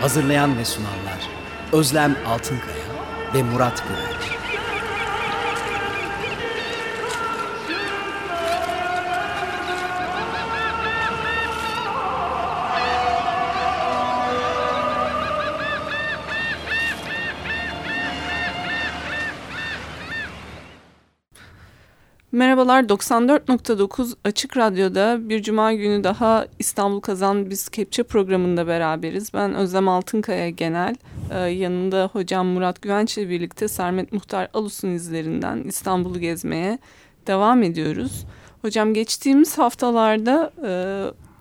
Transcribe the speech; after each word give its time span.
Hazırlayan 0.00 0.58
ve 0.58 0.64
sunanlar 0.64 1.28
Özlem 1.72 2.16
Altınkaya 2.26 2.84
ve 3.34 3.42
Murat 3.42 3.82
Güvenç. 3.88 4.09
Merhabalar 22.40 22.82
94.9 22.82 24.14
Açık 24.24 24.56
Radyo'da 24.56 25.28
bir 25.28 25.42
cuma 25.42 25.72
günü 25.72 26.04
daha 26.04 26.46
İstanbul 26.58 27.00
Kazan 27.00 27.50
Biz 27.50 27.68
Kepçe 27.68 28.02
programında 28.02 28.66
beraberiz. 28.66 29.34
Ben 29.34 29.54
Özlem 29.54 29.88
Altınkaya 29.88 30.50
Genel, 30.50 30.94
ee, 31.30 31.38
yanında 31.38 32.10
hocam 32.12 32.46
Murat 32.46 32.82
Güvenç 32.82 33.18
ile 33.18 33.28
birlikte 33.28 33.68
Sermet 33.68 34.12
Muhtar 34.12 34.48
Alus'un 34.54 34.88
izlerinden 34.88 35.62
İstanbul'u 35.62 36.20
gezmeye 36.20 36.78
devam 37.26 37.62
ediyoruz. 37.62 38.26
Hocam 38.62 38.94
geçtiğimiz 38.94 39.58
haftalarda 39.58 40.52
e, 40.66 40.72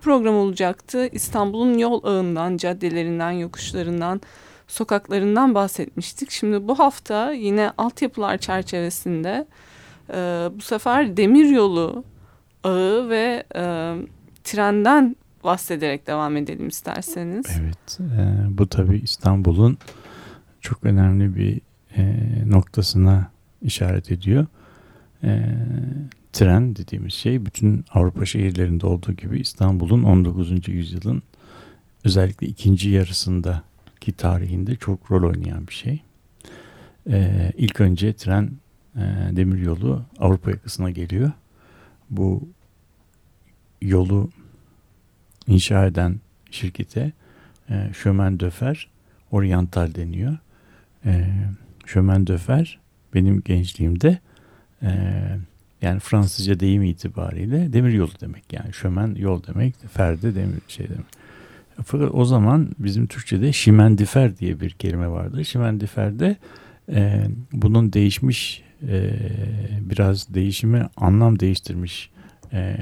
program 0.01 0.35
olacaktı. 0.35 1.07
İstanbul'un 1.11 1.77
yol 1.77 2.03
ağından, 2.03 2.57
caddelerinden, 2.57 3.31
yokuşlarından, 3.31 4.21
sokaklarından 4.67 5.55
bahsetmiştik. 5.55 6.31
Şimdi 6.31 6.67
bu 6.67 6.79
hafta 6.79 7.31
yine 7.31 7.71
altyapılar 7.77 8.37
çerçevesinde... 8.37 9.47
Ee, 10.13 10.49
bu 10.57 10.61
sefer 10.61 11.17
demiryolu 11.17 12.03
ağı 12.63 13.09
ve 13.09 13.43
e, 13.55 13.95
trenden 14.43 15.15
bahsederek 15.43 16.07
devam 16.07 16.37
edelim 16.37 16.67
isterseniz. 16.67 17.45
Evet, 17.61 17.99
e, 17.99 18.57
bu 18.57 18.67
tabii 18.67 18.97
İstanbul'un 18.97 19.77
çok 20.61 20.83
önemli 20.83 21.35
bir 21.35 21.61
e, 21.97 22.15
noktasına 22.45 23.31
işaret 23.61 24.11
ediyor. 24.11 24.45
E, 25.23 25.45
tren 26.33 26.75
dediğimiz 26.75 27.13
şey 27.13 27.45
bütün 27.45 27.85
Avrupa 27.93 28.25
şehirlerinde 28.25 28.87
olduğu 28.87 29.11
gibi 29.11 29.39
İstanbul'un 29.39 30.03
19. 30.03 30.67
yüzyılın 30.67 31.23
özellikle 32.05 32.47
ikinci 32.47 32.89
yarısındaki 32.89 34.11
tarihinde 34.17 34.75
çok 34.75 35.11
rol 35.11 35.29
oynayan 35.29 35.67
bir 35.67 35.73
şey. 35.73 36.01
E, 37.09 37.51
ilk 37.57 37.81
önce 37.81 38.13
tren 38.13 38.43
e, 38.43 38.68
demiryolu 39.31 40.03
Avrupa 40.19 40.51
yakasına 40.51 40.89
geliyor. 40.89 41.31
Bu 42.09 42.49
yolu 43.81 44.29
inşa 45.47 45.85
eden 45.85 46.19
şirkete 46.51 47.11
e, 47.69 47.89
Chemin 48.03 48.39
de 48.39 48.49
Fer 48.49 48.87
Oriental 49.31 49.95
deniyor. 49.95 50.37
E, 51.05 51.25
Chemin 51.85 52.27
de 52.27 52.37
Fer 52.37 52.79
benim 53.13 53.41
gençliğimde 53.41 54.19
e, 54.81 54.89
yani 55.81 55.99
Fransızca 55.99 56.59
deyim 56.59 56.83
itibariyle 56.83 57.73
demir 57.73 57.93
yolu 57.93 58.11
demek. 58.21 58.53
Yani 58.53 58.73
Chemin 58.81 59.15
yol 59.15 59.43
demek, 59.47 59.75
fer 59.93 60.21
de 60.21 60.35
demir 60.35 60.61
şey 60.67 60.89
demek. 60.89 61.05
Fakat 61.85 62.09
o 62.13 62.25
zaman 62.25 62.69
bizim 62.79 63.07
Türkçe'de 63.07 63.53
şimendifer 63.53 64.37
diye 64.37 64.59
bir 64.59 64.69
kelime 64.69 65.09
vardı. 65.09 65.45
Şimendifer 65.45 66.19
de 66.19 66.37
e, 66.91 67.27
bunun 67.51 67.93
değişmiş 67.93 68.63
e, 68.87 69.11
biraz 69.81 70.33
değişimi 70.33 70.89
anlam 70.97 71.39
değiştirmiş 71.39 72.09
e, 72.53 72.75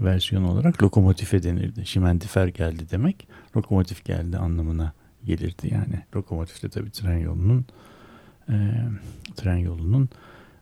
versiyon 0.00 0.44
olarak 0.44 0.82
lokomotife 0.82 1.42
denirdi. 1.42 1.86
Şimendifer 1.86 2.46
geldi 2.46 2.84
demek 2.90 3.28
lokomotif 3.56 4.04
geldi 4.04 4.38
anlamına 4.38 4.92
gelirdi 5.24 5.68
yani. 5.74 6.02
Lokomotif 6.16 6.62
de 6.62 6.68
tabii 6.68 6.90
tren 6.90 7.18
yolunun 7.18 7.64
e, 8.48 8.54
tren 9.36 9.56
yolunun 9.56 10.08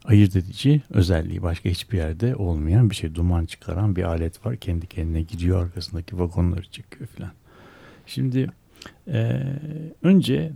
ayırt 0.05 0.37
edici 0.37 0.83
özelliği 0.91 1.43
başka 1.43 1.69
hiçbir 1.69 1.99
yerde 1.99 2.37
olmayan 2.37 2.91
bir 2.91 2.95
şey. 2.95 3.15
Duman 3.15 3.47
çıkaran 3.47 3.97
bir 3.97 4.03
alet 4.03 4.47
var. 4.47 4.57
Kendi 4.57 4.87
kendine 4.87 5.23
gidiyor 5.23 5.63
arkasındaki 5.63 6.19
vagonları 6.19 6.71
çekiyor 6.71 7.07
falan. 7.07 7.33
Şimdi 8.07 8.51
e, 9.09 9.43
önce 10.03 10.53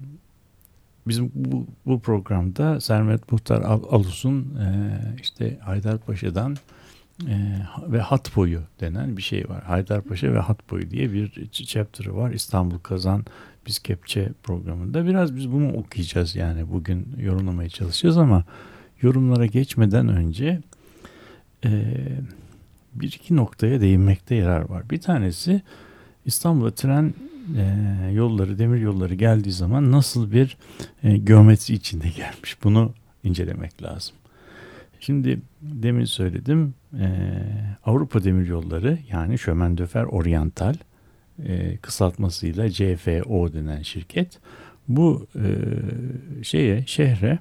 bizim 1.08 1.32
bu, 1.34 1.66
bu 1.86 2.00
programda 2.00 2.80
Sermet 2.80 3.32
Muhtar 3.32 3.62
Alus'un 3.62 4.40
e, 4.40 4.98
işte 5.22 5.58
Haydarpaşa'dan 5.60 6.56
e, 7.26 7.58
ve 7.88 8.00
hat 8.00 8.36
boyu 8.36 8.60
denen 8.80 9.16
bir 9.16 9.22
şey 9.22 9.48
var. 9.48 9.62
Haydarpaşa 9.62 10.32
ve 10.32 10.38
hat 10.38 10.70
boyu 10.70 10.90
diye 10.90 11.12
bir 11.12 11.48
chapter'ı 11.50 12.16
var. 12.16 12.30
İstanbul 12.30 12.78
Kazan 12.78 13.24
Biz 13.66 13.78
Kepçe 13.78 14.32
programında. 14.42 15.06
Biraz 15.06 15.36
biz 15.36 15.52
bunu 15.52 15.72
okuyacağız 15.72 16.36
yani 16.36 16.70
bugün 16.70 17.08
yorumlamaya 17.18 17.68
çalışacağız 17.68 18.16
ama 18.18 18.44
yorumlara 19.02 19.46
geçmeden 19.46 20.08
önce 20.08 20.60
e, 21.64 21.94
bir 22.94 23.06
iki 23.06 23.36
noktaya 23.36 23.80
değinmekte 23.80 24.34
yarar 24.34 24.68
var. 24.68 24.90
Bir 24.90 25.00
tanesi 25.00 25.62
İstanbul'a 26.24 26.70
tren 26.70 27.14
e, 27.56 28.10
yolları, 28.12 28.58
demir 28.58 28.80
yolları 28.80 29.14
geldiği 29.14 29.52
zaman 29.52 29.92
nasıl 29.92 30.32
bir 30.32 30.56
e, 31.02 31.16
geometri 31.16 31.74
içinde 31.74 32.08
gelmiş 32.08 32.64
bunu 32.64 32.92
incelemek 33.24 33.82
lazım. 33.82 34.14
Şimdi 35.00 35.40
demin 35.62 36.04
söyledim 36.04 36.74
e, 36.98 37.06
Avrupa 37.84 38.24
demir 38.24 38.46
yolları 38.46 38.98
yani 39.12 39.38
Chemin 39.38 39.78
de 39.78 39.86
Fer 39.86 40.04
Oriental 40.04 40.74
e, 41.44 41.76
kısaltmasıyla 41.76 42.70
CFO 42.70 43.52
denen 43.52 43.82
şirket 43.82 44.38
bu 44.88 45.26
e, 45.34 45.48
şeye 46.44 46.86
şehre 46.86 47.38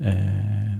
e, 0.00 0.30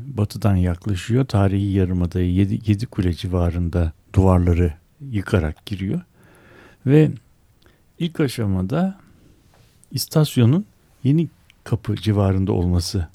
batıdan 0.07 0.57
yaklaşıyor. 0.57 1.25
Tarihi 1.25 1.73
Yarımada'yı 1.73 2.33
yedi, 2.33 2.71
yedi 2.71 2.87
kule 2.87 3.13
civarında 3.13 3.93
duvarları 4.15 4.73
yıkarak 5.11 5.67
giriyor 5.67 6.01
ve 6.87 7.11
İlk 8.05 8.21
aşamada 8.21 8.99
istasyonun 9.91 10.67
yeni 11.05 11.29
kapı 11.65 11.97
civarında 11.97 12.53
olması 12.53 13.09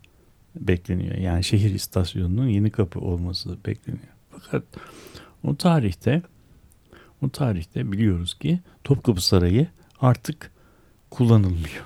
bekleniyor. 0.55 1.15
Yani 1.15 1.43
şehir 1.43 1.73
istasyonunun 1.73 2.47
yeni 2.47 2.71
kapı 2.71 2.99
olması 2.99 3.57
bekleniyor. 3.65 4.07
Fakat 4.31 4.63
o 5.43 5.55
tarihte 5.55 6.21
o 7.21 7.29
tarihte 7.29 7.91
biliyoruz 7.91 8.33
ki 8.33 8.59
Topkapı 8.83 9.21
Sarayı 9.21 9.67
artık 10.01 10.51
kullanılmıyor. 11.09 11.85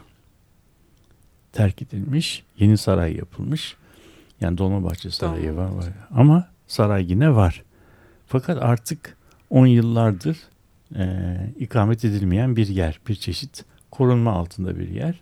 Terk 1.51 1.81
edilmiş, 1.81 2.43
yeni 2.59 2.77
saray 2.77 3.15
yapılmış. 3.15 3.75
Yani 4.41 4.57
Dolmabahçe 4.57 5.11
Sarayı 5.11 5.55
var, 5.55 5.69
var. 5.69 5.93
Ama 6.11 6.47
saray 6.67 7.11
yine 7.11 7.35
var. 7.35 7.63
Fakat 8.27 8.63
artık 8.63 9.17
10 9.49 9.65
yıllardır 9.65 10.37
e, 10.95 11.37
ikamet 11.59 12.05
edilmeyen 12.05 12.55
bir 12.55 12.67
yer, 12.67 12.99
bir 13.07 13.15
çeşit 13.15 13.65
korunma 13.91 14.31
altında 14.31 14.79
bir 14.79 14.89
yer 14.89 15.19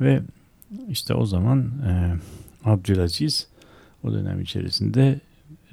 ve 0.00 0.22
işte 0.88 1.14
o 1.14 1.26
zaman 1.26 1.60
e, 1.60 2.14
Abdülaziz 2.64 3.48
o 4.04 4.12
dönem 4.12 4.40
içerisinde 4.40 5.20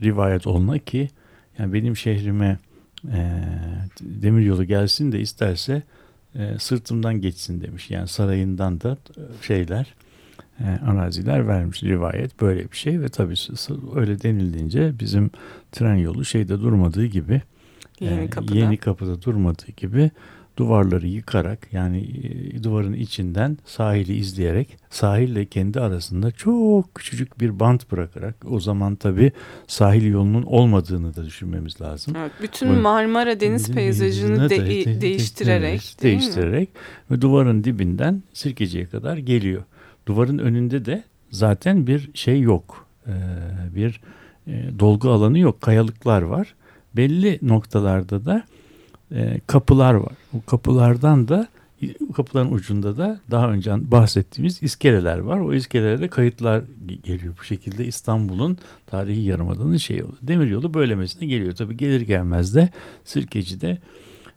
rivayet 0.02 0.48
oluna 0.48 0.78
ki 0.78 1.10
yani 1.58 1.74
benim 1.74 1.98
şehrime 1.98 2.58
e, 3.12 3.44
demir 4.02 4.46
yolu 4.46 4.64
gelsin 4.64 5.12
de 5.12 5.20
isterse 5.20 5.84
e, 6.36 6.60
sırtımdan 6.60 7.22
geçsin 7.22 7.62
demiş. 7.62 7.92
Yani 7.92 8.08
sarayından 8.08 8.81
da 8.81 8.98
şeyler 9.42 9.96
e, 10.60 10.66
araziler 10.66 11.48
vermiş 11.48 11.84
rivayet 11.84 12.42
böyle 12.42 12.72
bir 12.72 12.78
şey 12.78 13.02
ve 13.02 13.10
tabii 13.10 13.36
öyle 13.96 14.22
denildiğince 14.22 15.00
bizim 15.00 15.31
tren 15.72 15.96
yolu 15.96 16.26
şeyde 16.26 16.60
durmadığı 16.60 17.06
gibi 17.06 17.42
Yeni 18.00 18.30
kapıda. 18.30 18.56
Yeni 18.56 18.78
kapıda 18.78 19.22
durmadığı 19.22 19.72
gibi 19.78 20.12
duvarları 20.60 21.07
yıkarak 21.07 21.68
yani 21.72 21.98
e, 22.00 22.63
duvarın 22.63 22.94
içinden 22.94 23.57
sahili 23.66 24.16
izleyerek 24.16 24.78
sahille 24.90 25.46
kendi 25.46 25.80
arasında 25.80 26.31
çok 26.31 26.96
küçücük 26.96 27.40
bir 27.40 27.60
bant 27.60 27.92
bırakarak 27.92 28.36
o 28.50 28.60
zaman 28.60 28.96
tabi 28.96 29.31
sahil 29.68 30.12
yolunun 30.12 30.44
olmadığını 30.44 31.16
da 31.16 31.25
düşünmemiz 31.25 31.81
lazım. 31.81 32.13
Evet, 32.18 32.31
bütün 32.42 32.72
Marmara 32.72 33.40
Deniz 33.40 33.72
peyzajını 33.72 34.50
de, 34.50 34.57
de, 34.57 35.02
değiştirerek 35.02 35.98
değiştirerek 36.02 36.69
ve 37.12 37.22
duvarın 37.22 37.63
dibinden 37.63 38.24
Sirkeci'ye 38.34 38.86
kadar 38.86 39.18
geliyor. 39.18 39.63
Duvarın 40.06 40.38
önünde 40.38 40.86
de 40.86 41.04
zaten 41.31 41.88
bir 41.88 42.10
şey 42.13 42.42
yok. 42.42 42.86
Ee, 43.07 43.12
bir 43.75 44.02
e, 44.48 44.80
dolgu 44.80 45.10
alanı 45.10 45.40
yok. 45.40 45.62
Kayalıklar 45.62 46.22
var. 46.22 46.56
Belli 47.00 47.40
noktalarda 47.42 48.25
da 48.25 48.44
e, 49.12 49.40
kapılar 49.48 49.94
var. 49.94 50.13
Bu 50.34 50.46
kapılardan 50.46 51.28
da 51.28 51.48
kapıların 52.13 52.51
ucunda 52.51 52.98
da 52.98 53.19
daha 53.31 53.51
önce 53.51 53.92
bahsettiğimiz 53.92 54.63
iskeleler 54.63 55.18
var. 55.18 55.40
O 55.40 55.54
iskelelerde 55.54 56.07
kayıtlar 56.07 56.63
geliyor. 57.04 57.34
Bu 57.40 57.44
şekilde 57.44 57.86
İstanbul'un 57.86 58.57
tarihi 58.88 59.22
yarımadanın 59.22 59.78
şey 59.78 60.04
oldu. 60.04 60.16
Demiryolu 60.22 60.74
böylemesine 60.74 61.28
geliyor. 61.28 61.56
Tabi 61.56 61.78
gelir 61.78 62.01
gelmez 62.01 62.56
de 62.56 62.69
Sirkeci'de 63.06 63.78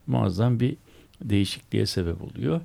muazzam 0.06 0.61
bir 0.61 0.76
değişikliğe 1.25 1.87
sebep 1.87 2.23
oluyor. 2.23 2.61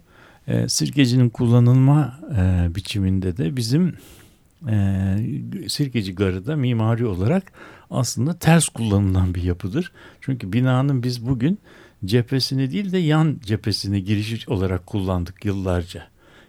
E, 0.47 0.69
sirkecinin 0.69 1.29
kullanılma 1.29 2.19
e, 2.37 2.75
biçiminde 2.75 3.37
de 3.37 3.55
bizim 3.55 3.93
e, 4.69 5.17
Sirkeci 5.67 6.15
Garı 6.15 6.45
da 6.45 6.55
mimari 6.55 7.05
olarak 7.05 7.51
aslında 7.89 8.39
ters 8.39 8.69
kullanılan 8.69 9.35
bir 9.35 9.43
yapıdır. 9.43 9.91
Çünkü 10.21 10.53
binanın 10.53 11.03
biz 11.03 11.27
bugün 11.27 11.59
cephesini 12.05 12.71
değil 12.71 12.91
de 12.91 12.97
yan 12.97 13.39
cephesini 13.43 14.03
giriş 14.03 14.49
olarak 14.49 14.85
kullandık 14.85 15.45
yıllarca. 15.45 16.07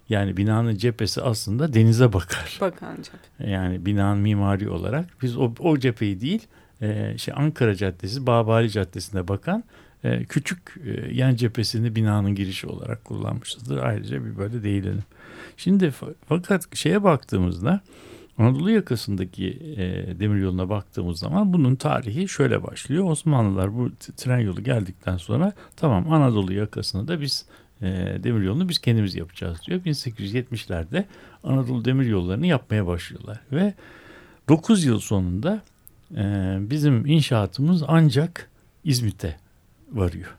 Yani 0.08 0.37
binanın 0.37 0.76
cephesi 0.76 1.23
aslında 1.23 1.75
denize 1.75 2.12
bakar. 2.12 2.58
Bakan 2.61 2.96
cephe. 2.96 3.50
Yani 3.50 3.87
binanın 3.87 4.19
mimari 4.19 4.70
olarak 4.70 5.06
biz 5.23 5.37
o, 5.37 5.55
o 5.58 5.79
cepheyi 5.79 6.20
değil 6.20 6.46
e, 6.82 7.19
şey 7.19 7.35
Ankara 7.37 7.75
Caddesi, 7.75 8.26
Babali 8.26 8.70
Caddesi'ne 8.70 9.29
bakan 9.29 9.64
e, 10.05 10.25
küçük 10.25 10.75
e, 10.84 11.14
yan 11.14 11.34
cephesini 11.34 11.96
binanın 11.96 12.34
girişi 12.34 12.67
olarak 12.67 13.05
kullanmışızdır. 13.05 13.79
Ayrıca 13.79 14.25
bir 14.25 14.38
böyle 14.38 14.62
değinelim. 14.62 15.05
Şimdi 15.56 15.93
fakat 16.29 16.76
şeye 16.76 17.02
baktığımızda 17.02 17.81
Anadolu 18.38 18.70
yakasındaki 18.70 19.49
e, 19.76 20.20
demir 20.20 20.40
yoluna 20.40 20.69
baktığımız 20.69 21.19
zaman 21.19 21.52
bunun 21.52 21.75
tarihi 21.75 22.29
şöyle 22.29 22.62
başlıyor. 22.62 23.05
Osmanlılar 23.05 23.79
bu 23.79 23.90
tren 24.17 24.38
yolu 24.38 24.62
geldikten 24.62 25.17
sonra 25.17 25.52
tamam 25.76 26.12
Anadolu 26.12 26.52
yakasını 26.52 27.08
da 27.08 27.20
biz 27.20 27.46
e, 27.82 27.87
demir 28.23 28.43
yolunu 28.43 28.69
biz 28.69 28.79
kendimiz 28.79 29.14
yapacağız 29.14 29.58
diyor. 29.67 29.81
1870'lerde 29.81 31.05
Anadolu 31.44 31.85
demir 31.85 32.06
yollarını 32.06 32.46
yapmaya 32.46 32.87
başlıyorlar 32.87 33.40
ve 33.52 33.75
9 34.49 34.84
yıl 34.84 35.00
sonunda 35.00 35.62
e, 36.17 36.23
bizim 36.61 37.06
inşaatımız 37.06 37.82
ancak 37.88 38.50
İzmit'e 38.84 39.37
varıyor. 39.93 40.37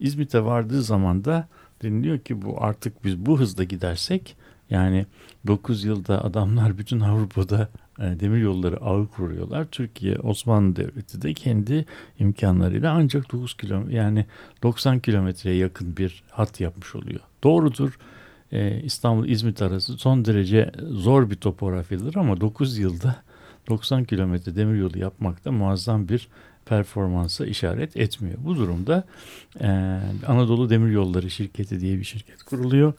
İzmit'e 0.00 0.44
vardığı 0.44 0.82
zaman 0.82 1.24
da 1.24 1.48
deniliyor 1.82 2.18
ki 2.18 2.42
bu 2.42 2.64
artık 2.64 3.04
biz 3.04 3.18
bu 3.18 3.40
hızda 3.40 3.64
gidersek 3.64 4.36
yani 4.72 5.06
9 5.46 5.84
yılda 5.84 6.24
adamlar 6.24 6.78
bütün 6.78 7.00
Avrupa'da 7.00 7.68
e, 7.98 8.02
demir 8.02 8.38
yolları 8.38 8.80
ağı 8.80 9.06
kuruyorlar. 9.08 9.64
Türkiye 9.64 10.18
Osmanlı 10.18 10.76
Devleti 10.76 11.22
de 11.22 11.34
kendi 11.34 11.84
imkanlarıyla 12.18 12.92
ancak 12.92 13.32
9 13.32 13.56
kilometre 13.56 13.94
yani 13.94 14.26
90 14.62 15.00
kilometreye 15.00 15.56
yakın 15.56 15.96
bir 15.96 16.22
hat 16.30 16.60
yapmış 16.60 16.94
oluyor. 16.94 17.20
Doğrudur. 17.44 17.98
E, 18.52 18.80
İstanbul 18.80 19.28
İzmit 19.28 19.62
arası 19.62 19.98
son 19.98 20.24
derece 20.24 20.72
zor 20.90 21.30
bir 21.30 21.36
topografyadır 21.36 22.16
ama 22.16 22.40
9 22.40 22.78
yılda 22.78 23.16
90 23.68 24.04
kilometre 24.04 24.56
demir 24.56 24.78
yolu 24.78 24.98
yapmak 24.98 25.44
da 25.44 25.52
muazzam 25.52 26.08
bir 26.08 26.28
performansa 26.66 27.46
işaret 27.46 27.96
etmiyor. 27.96 28.38
Bu 28.44 28.56
durumda 28.56 29.04
e, 29.60 29.98
Anadolu 30.26 30.70
Demir 30.70 30.90
Yolları 30.90 31.30
şirketi 31.30 31.80
diye 31.80 31.98
bir 31.98 32.04
şirket 32.04 32.42
kuruluyor. 32.42 32.92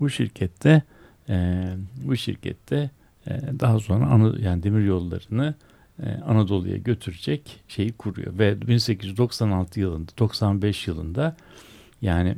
Bu 0.00 0.10
şirkette 0.10 0.82
e, 1.28 1.66
bu 2.04 2.16
şirkette 2.16 2.90
e, 3.26 3.30
daha 3.60 3.80
sonra 3.80 4.06
ana, 4.06 4.38
yani 4.38 4.62
demir 4.62 4.84
yollarını 4.84 5.54
e, 6.02 6.14
Anadolu'ya 6.26 6.76
götürecek 6.76 7.60
şeyi 7.68 7.92
kuruyor 7.92 8.38
ve 8.38 8.60
1896 8.60 9.80
yılında 9.80 10.12
95 10.18 10.86
yılında 10.86 11.36
yani 12.02 12.36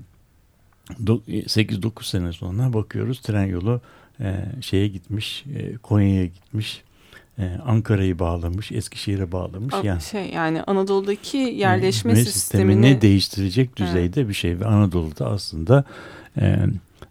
8-9 0.89 2.05
sene 2.05 2.33
sonra 2.33 2.73
bakıyoruz 2.73 3.21
tren 3.21 3.47
yolu 3.47 3.81
e, 4.21 4.45
şeye 4.61 4.89
gitmiş 4.89 5.45
e, 5.57 5.77
Konya'ya 5.77 6.27
gitmiş 6.27 6.83
e, 7.39 7.59
Ankara'yı 7.67 8.19
bağlamış, 8.19 8.73
Eskişehir'e 8.73 9.33
bağlamış. 9.33 9.75
Yani 9.83 10.01
şey 10.01 10.31
yani 10.31 10.63
Anadolu'daki 10.63 11.37
yerleşme 11.37 12.17
sistemini, 12.17 12.33
sistemini 12.33 13.01
değiştirecek 13.01 13.77
düzeyde 13.77 14.21
evet. 14.21 14.29
bir 14.29 14.35
şey 14.35 14.61
ve 14.61 14.65
Anadolu'da 14.67 15.27
aslında 15.27 15.85
e, 16.41 16.59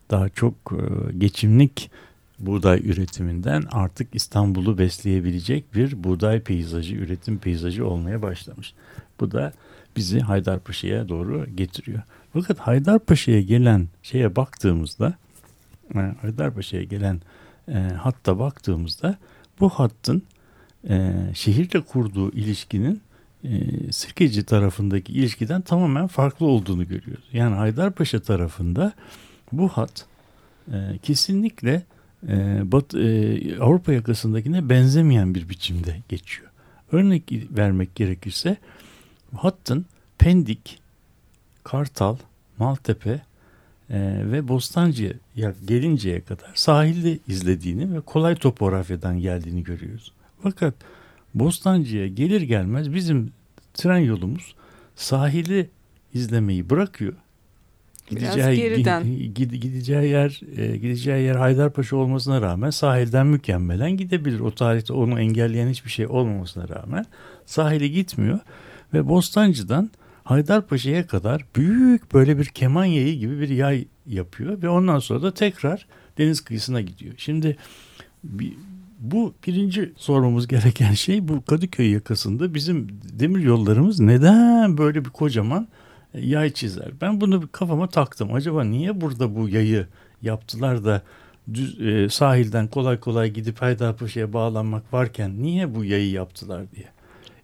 daha 0.10 0.30
çok 0.30 0.54
e, 0.72 1.14
geçimlik 1.18 1.92
buğday 2.40 2.80
üretiminden 2.80 3.64
artık 3.72 4.16
İstanbul'u 4.16 4.78
besleyebilecek 4.78 5.76
bir 5.76 6.04
buğday 6.04 6.40
peyzajı, 6.40 6.96
üretim 6.96 7.38
peyzajı 7.38 7.88
olmaya 7.88 8.22
başlamış. 8.22 8.74
Bu 9.20 9.32
da 9.32 9.54
bizi 9.96 10.20
Haydarpaşa'ya 10.20 11.10
doğru 11.10 11.46
getiriyor. 11.56 12.02
Fakat 12.34 12.60
Haydarpaşa'ya 12.60 13.42
gelen 13.42 13.88
şeye 14.04 14.36
baktığımızda, 14.36 15.14
e, 15.96 16.00
Haydarpaşa'ya 16.22 16.84
gelen 16.84 17.22
e, 17.68 17.74
hatta 17.74 18.40
baktığımızda 18.40 19.18
bu 19.60 19.70
hattın 19.70 20.24
e, 20.90 21.14
şehirle 21.34 21.82
kurduğu 21.82 22.32
ilişkinin 22.32 23.02
e, 23.44 23.52
Sirkeci 23.92 24.44
tarafındaki 24.44 25.14
ilişkiden 25.14 25.62
tamamen 25.62 26.08
farklı 26.08 26.46
olduğunu 26.46 26.88
görüyoruz. 26.88 27.26
Yani 27.34 27.56
Haydarpaşa 27.56 28.20
tarafında 28.20 28.94
bu 29.52 29.70
hat 29.70 30.06
e, 30.72 30.98
kesinlikle 31.04 31.84
e, 32.28 32.62
Bat, 32.72 32.96
e, 32.96 33.60
Avrupa 33.60 33.94
yakasındakine 33.94 34.70
benzemeyen 34.70 35.36
bir 35.36 35.50
biçimde 35.50 36.02
geçiyor. 36.10 36.50
Örnek 36.92 37.32
vermek 37.32 37.96
gerekirse 37.96 38.58
hattın 39.36 39.86
Pendik, 40.18 40.80
Kartal, 41.64 42.18
Maltepe 42.58 43.22
e, 43.90 44.00
ve 44.32 44.48
Bostancı'ya 44.48 45.14
gelinceye 45.66 46.22
kadar 46.22 46.52
sahilde 46.56 47.20
izlediğini 47.28 47.94
ve 47.96 48.02
kolay 48.02 48.36
topografyadan 48.36 49.20
geldiğini 49.20 49.64
görüyoruz. 49.64 50.12
Fakat 50.44 50.74
Bostancı'ya 51.34 52.08
gelir 52.08 52.42
gelmez 52.42 52.94
bizim 52.94 53.32
tren 53.74 53.98
yolumuz 53.98 54.56
sahili 54.96 55.70
izlemeyi 56.14 56.70
bırakıyor 56.70 57.14
gideceği, 58.08 58.58
geriden. 58.58 59.04
Gideceği 59.34 60.12
yer 60.12 60.42
e, 60.58 60.78
gideceği 60.78 61.24
yer 61.24 61.36
Haydarpaşa 61.36 61.96
olmasına 61.96 62.42
rağmen 62.42 62.70
sahilden 62.70 63.28
mükemmelen 63.28 63.98
gidebilir. 63.98 64.40
O 64.40 64.52
tarihte 64.52 64.94
onu 64.94 65.20
engelleyen 65.20 65.70
hiçbir 65.70 65.90
şey 65.90 66.08
olmamasına 66.08 66.70
rağmen 66.70 67.06
sahile 67.46 67.88
gitmiyor 67.88 68.40
ve 68.94 69.08
Bostancı'dan 69.08 69.92
Haydarpaşa'ya 70.24 71.08
kadar 71.08 71.46
büyük 71.56 72.14
böyle 72.14 72.38
bir 72.38 72.46
keman 72.46 72.86
yayı 72.86 73.20
gibi 73.20 73.40
bir 73.40 73.50
yay 73.50 73.86
yapıyor 74.06 74.62
ve 74.62 74.70
ondan 74.70 75.00
sonra 75.00 75.22
da 75.22 75.34
tekrar 75.34 75.86
deniz 76.18 76.42
kıyısına 76.42 76.82
gidiyor. 76.82 77.14
Şimdi 77.18 77.58
bu 79.00 79.34
birinci 79.48 79.94
sormamız 79.98 80.48
gereken 80.48 80.94
şey 80.94 81.28
bu 81.28 81.46
Kadıköy 81.46 81.92
yakasında 81.92 82.54
bizim 82.54 82.88
demir 83.20 83.44
yollarımız 83.44 84.00
neden 84.00 84.78
böyle 84.78 85.06
bir 85.06 85.10
kocaman 85.10 85.68
yay 86.14 86.54
çizer. 86.54 86.92
Ben 87.02 87.22
bunu 87.22 87.52
kafama 87.52 87.90
taktım. 87.90 88.34
Acaba 88.34 88.64
niye 88.64 89.02
burada 89.02 89.36
bu 89.36 89.50
yayı 89.50 89.88
yaptılar 90.22 90.86
da 90.86 91.02
düz, 91.54 91.82
e, 91.82 92.10
sahilden 92.10 92.68
kolay 92.68 93.00
kolay 93.00 93.32
gidip 93.32 93.62
Haydarpaşa'ya 93.62 94.34
bağlanmak 94.34 94.94
varken 94.94 95.42
niye 95.42 95.76
bu 95.76 95.86
yayı 95.86 96.12
yaptılar 96.12 96.72
diye. 96.72 96.88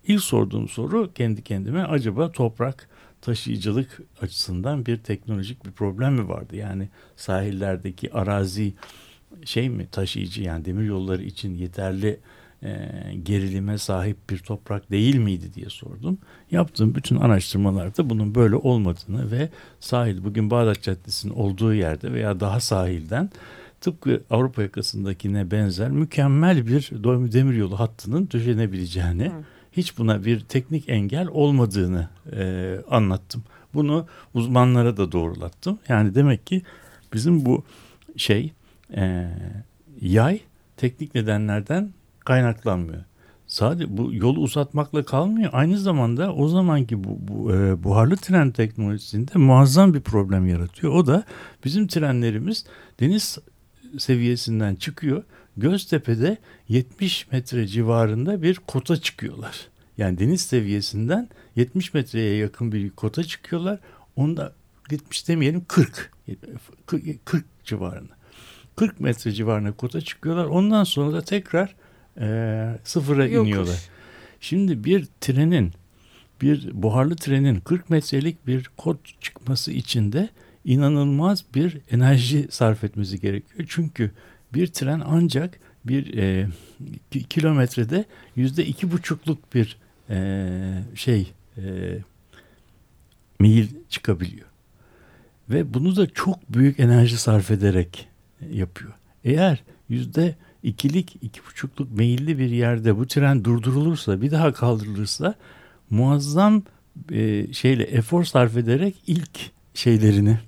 İlk 0.08 0.22
sorduğum 0.22 0.68
soru 0.68 1.14
kendi 1.14 1.42
kendime 1.42 1.84
acaba 1.84 2.32
toprak 2.32 2.90
taşıyıcılık 3.22 4.02
açısından 4.22 4.86
bir 4.86 4.98
teknolojik 4.98 5.66
bir 5.66 5.72
problem 5.72 6.14
mi 6.14 6.30
vardı? 6.30 6.56
Yani 6.56 6.90
sahillerdeki 7.16 8.14
arazi 8.14 8.74
şey 9.46 9.70
mi 9.70 9.88
taşıyıcı 9.92 10.44
yani 10.44 10.66
demir 10.66 10.86
yolları 10.86 11.24
için 11.24 11.56
yeterli 11.56 12.20
e, 12.64 12.90
gerilime 13.24 13.78
sahip 13.78 14.30
bir 14.30 14.38
toprak 14.38 14.92
değil 14.92 15.16
miydi 15.16 15.54
diye 15.54 15.70
sordum. 15.70 16.18
Yaptığım 16.52 16.96
bütün 16.96 17.16
araştırmalarda 17.16 18.10
bunun 18.10 18.36
böyle 18.36 18.56
olmadığını 18.56 19.32
ve 19.32 19.50
sahil 19.80 20.24
bugün 20.24 20.50
Bağdat 20.50 20.82
Caddesi'nin 20.82 21.34
olduğu 21.34 21.74
yerde 21.74 22.14
veya 22.14 22.40
daha 22.40 22.60
sahilden 22.60 23.30
tıpkı 23.84 24.24
Avrupa 24.30 24.62
yakasındakine 24.62 25.52
benzer 25.52 25.92
mükemmel 25.92 26.68
bir 26.68 26.90
demiryolu 27.34 27.80
hattının 27.80 28.30
döşenebileceğini, 28.32 29.26
Hı. 29.26 29.44
hiç 29.72 29.98
buna 29.98 30.26
bir 30.26 30.40
teknik 30.40 30.90
engel 30.90 31.28
olmadığını 31.28 32.10
e, 32.32 32.78
anlattım. 32.90 33.44
Bunu 33.74 34.08
uzmanlara 34.34 34.98
da 34.98 35.12
doğrulattım. 35.12 35.80
Yani 35.88 36.16
demek 36.16 36.48
ki 36.48 36.62
bizim 37.14 37.46
bu 37.46 37.64
şey 38.18 38.52
e, 38.96 39.30
yay 40.02 40.40
teknik 40.78 41.16
nedenlerden 41.16 41.94
kaynaklanmıyor. 42.26 43.04
Sadece 43.48 43.98
bu 43.98 44.14
yolu 44.14 44.40
uzatmakla 44.40 45.04
kalmıyor. 45.04 45.50
Aynı 45.54 45.80
zamanda 45.80 46.34
o 46.34 46.48
zamanki 46.48 47.04
bu, 47.04 47.18
bu 47.20 47.56
e, 47.56 47.84
buharlı 47.84 48.18
tren 48.18 48.52
teknolojisinde 48.52 49.32
muazzam 49.36 49.94
bir 49.94 50.02
problem 50.02 50.48
yaratıyor. 50.48 50.94
O 50.94 51.08
da 51.08 51.24
bizim 51.66 51.88
trenlerimiz 51.88 52.66
deniz 53.00 53.38
seviyesinden 53.98 54.76
çıkıyor. 54.76 55.24
Göztepe'de 55.58 56.38
70 56.70 57.32
metre 57.32 57.68
civarında 57.68 58.42
bir 58.42 58.56
kota 58.56 58.98
çıkıyorlar. 58.98 59.68
Yani 59.98 60.20
deniz 60.20 60.42
seviyesinden 60.42 61.30
70 61.56 61.94
metreye 61.94 62.36
yakın 62.36 62.72
bir 62.72 62.90
kota 62.90 63.24
çıkıyorlar. 63.24 63.80
Onda 64.16 64.54
70 64.92 65.28
demeyelim 65.28 65.66
40. 65.68 66.12
40, 66.86 67.26
40 67.26 67.46
civarında. 67.64 68.14
40 68.76 69.00
metre 69.00 69.32
civarına 69.32 69.72
kota 69.72 70.02
çıkıyorlar. 70.02 70.46
Ondan 70.46 70.84
sonra 70.84 71.14
da 71.14 71.22
tekrar 71.22 71.76
e, 72.20 72.80
sıfıra 72.84 73.26
Yokuş. 73.28 73.48
iniyorlar. 73.50 73.80
Şimdi 74.40 74.84
bir 74.84 75.08
trenin 75.22 75.74
bir 76.42 76.70
buharlı 76.74 77.16
trenin 77.16 77.60
40 77.60 77.90
metrelik 77.90 78.48
bir 78.48 78.70
kod 78.78 78.98
çıkması 79.22 79.72
için 79.72 80.12
de 80.12 80.30
inanılmaz 80.66 81.44
bir 81.56 81.78
enerji 81.92 82.48
sarf 82.50 82.84
etmesi 82.84 83.20
gerekiyor. 83.20 83.66
Çünkü 83.70 84.12
bir 84.54 84.68
tren 84.68 85.02
ancak 85.06 85.60
bir 85.86 86.18
e, 86.18 86.48
ki- 87.12 87.24
kilometrede 87.24 88.06
yüzde 88.36 88.66
iki 88.66 88.92
buçukluk 88.92 89.54
bir 89.56 89.78
e, 90.10 90.50
şey 90.96 91.32
e, 91.58 91.64
meyil 93.40 93.68
çıkabiliyor. 93.90 94.48
Ve 95.50 95.74
bunu 95.74 95.96
da 95.96 96.08
çok 96.10 96.54
büyük 96.54 96.80
enerji 96.80 97.18
sarf 97.18 97.52
ederek 97.52 98.08
yapıyor. 98.52 98.92
Eğer 99.24 99.64
yüzde 99.90 100.36
ikilik, 100.64 101.18
iki 101.22 101.46
buçukluk 101.46 101.92
meyilli 101.92 102.40
bir 102.40 102.50
yerde 102.50 102.98
bu 102.98 103.08
tren 103.08 103.44
durdurulursa, 103.44 104.22
bir 104.22 104.32
daha 104.32 104.54
kaldırılırsa 104.54 105.36
muazzam 105.90 106.64
e, 107.12 107.54
şeyle 107.54 107.84
efor 107.84 108.24
sarf 108.24 108.58
ederek 108.58 108.96
ilk 109.08 109.52
şeylerini, 109.74 110.40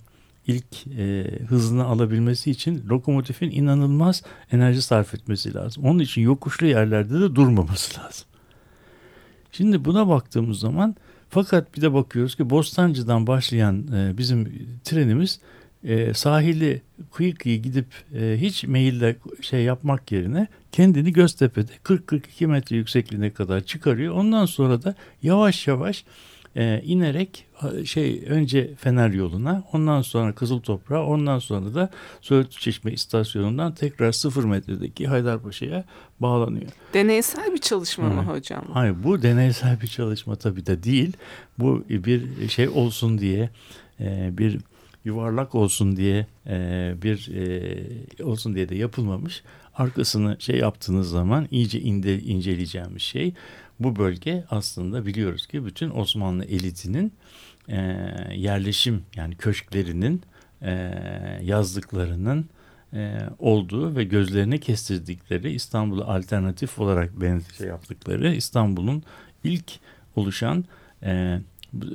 ilk 0.48 0.88
e, 0.98 1.25
hızını 1.48 1.86
alabilmesi 1.86 2.51
için 2.51 2.84
lokomotifin 2.89 3.51
inanılmaz 3.51 4.24
enerji 4.51 4.81
sarf 4.81 5.13
etmesi 5.13 5.53
lazım. 5.53 5.84
Onun 5.84 6.00
için 6.00 6.22
yokuşlu 6.22 6.67
yerlerde 6.67 7.13
de 7.13 7.36
durmaması 7.36 8.00
lazım. 8.00 8.27
Şimdi 9.51 9.86
buna 9.86 10.07
baktığımız 10.07 10.60
zaman 10.60 10.95
fakat 11.29 11.75
bir 11.77 11.81
de 11.81 11.93
bakıyoruz 11.93 12.36
ki 12.36 12.50
Bostancı'dan 12.50 13.27
başlayan 13.27 13.88
e, 13.93 14.17
bizim 14.17 14.67
trenimiz 14.84 15.39
e, 15.86 16.13
sahili 16.13 16.82
kıyı 17.13 17.36
kıyı 17.36 17.62
gidip 17.62 17.86
e, 18.15 18.38
hiç 18.42 18.63
meyille 18.63 19.15
şey 19.42 19.63
yapmak 19.63 20.12
yerine 20.12 20.48
kendini 20.72 21.13
Göztepe'de 21.13 21.72
40-42 21.84 22.48
metre 22.48 22.75
yüksekliğine 22.75 23.30
kadar 23.30 23.62
çıkarıyor. 23.62 24.13
Ondan 24.13 24.46
sonra 24.46 24.84
da 24.84 24.96
yavaş 25.24 25.68
yavaş 25.68 26.04
e, 26.56 26.82
inerek 26.86 27.46
şey 27.86 28.24
önce 28.27 28.75
Fener 28.75 29.10
yoluna 29.10 29.63
ondan 29.74 30.01
sonra 30.01 30.36
Kızıl 30.36 30.60
Toprağa 30.60 31.06
ondan 31.06 31.39
sonra 31.39 31.75
da 31.75 31.89
Söğütlü 32.22 32.60
Çeşme 32.60 32.92
istasyonundan 32.92 33.75
tekrar 33.75 34.12
0 34.12 34.44
metredeki 34.44 35.08
Haydarpaşa'ya 35.08 35.84
bağlanıyor. 36.20 36.72
Deneysel 36.94 37.54
bir 37.54 37.58
çalışma 37.58 38.10
mı 38.10 38.25
Evet. 38.27 38.38
hocam? 38.39 38.65
Hayır 38.74 38.96
bu 39.04 39.22
deneysel 39.22 39.82
bir 39.82 39.88
çalışma 39.88 40.36
tabii 40.36 40.65
de 40.65 40.84
değil. 40.84 41.13
Bu 41.60 41.84
bir 41.89 42.50
şey 42.50 42.70
olsun 42.70 43.18
diye 43.18 43.50
e, 44.00 44.30
bir 44.38 44.60
yuvarlak 45.05 45.55
olsun 45.55 45.95
diye 45.95 46.27
e, 46.47 46.93
bir 47.01 47.31
e, 47.35 48.24
olsun 48.24 48.55
diye 48.55 48.69
de 48.69 48.75
yapılmamış. 48.75 49.43
Arkasını 49.74 50.38
şey 50.39 50.57
yaptığınız 50.57 51.09
zaman 51.09 51.47
iyice 51.51 51.81
inde, 51.81 52.19
inceleyeceğimiz 52.19 53.01
şey 53.01 53.33
bu 53.79 53.95
bölge 53.95 54.43
aslında 54.50 55.05
biliyoruz 55.05 55.47
ki 55.47 55.65
bütün 55.65 55.89
Osmanlı 55.89 56.45
elitinin 56.45 57.13
e, 57.69 57.77
yerleşim 58.33 59.03
yani 59.15 59.35
köşklerinin 59.35 60.21
e, 60.62 60.71
yazlıklarının 61.41 62.50
e, 62.93 63.19
olduğu 63.39 63.95
ve 63.95 64.03
gözlerine 64.03 64.57
kestirdikleri 64.57 65.51
İstanbul'a 65.51 66.05
alternatif 66.05 66.79
olarak 66.79 67.21
ben 67.21 67.41
şey 67.57 67.67
yaptıkları 67.67 68.35
İstanbul'un 68.35 69.03
ilk 69.43 69.71
oluşan 70.15 70.65
e, 71.03 71.39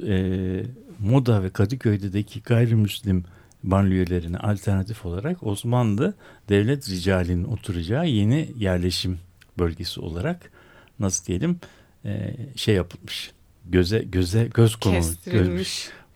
e, 0.06 0.62
Moda 1.00 1.42
ve 1.42 1.50
Kadıköy'deki 1.50 2.42
gayrimüslim 2.42 3.24
banliyölerine 3.62 4.38
alternatif 4.38 5.06
olarak 5.06 5.42
Osmanlı 5.42 6.14
devlet 6.48 6.90
ricalinin 6.90 7.44
oturacağı 7.44 8.08
yeni 8.08 8.48
yerleşim 8.58 9.18
bölgesi 9.58 10.00
olarak 10.00 10.50
nasıl 10.98 11.26
diyelim 11.26 11.60
e, 12.04 12.36
şey 12.56 12.74
yapılmış. 12.74 13.32
Göze 13.64 13.98
göze 13.98 14.48
göz 14.54 14.76
konulmuş. 14.76 15.04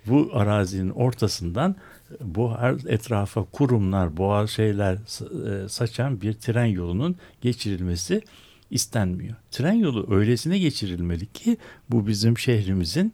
Bu 0.06 0.30
arazinin 0.32 0.90
ortasından 0.90 1.76
bu 2.20 2.56
her 2.58 2.74
etrafa 2.88 3.44
kurumlar, 3.44 4.16
boğa 4.16 4.46
şeyler 4.46 4.96
sa- 4.96 5.68
saçan 5.68 6.20
bir 6.20 6.32
tren 6.32 6.64
yolunun 6.64 7.16
geçirilmesi 7.40 8.22
istenmiyor. 8.70 9.34
Tren 9.50 9.72
yolu 9.72 10.14
öylesine 10.16 10.58
geçirilmeli 10.58 11.26
ki 11.26 11.56
bu 11.90 12.06
bizim 12.06 12.38
şehrimizin 12.38 13.12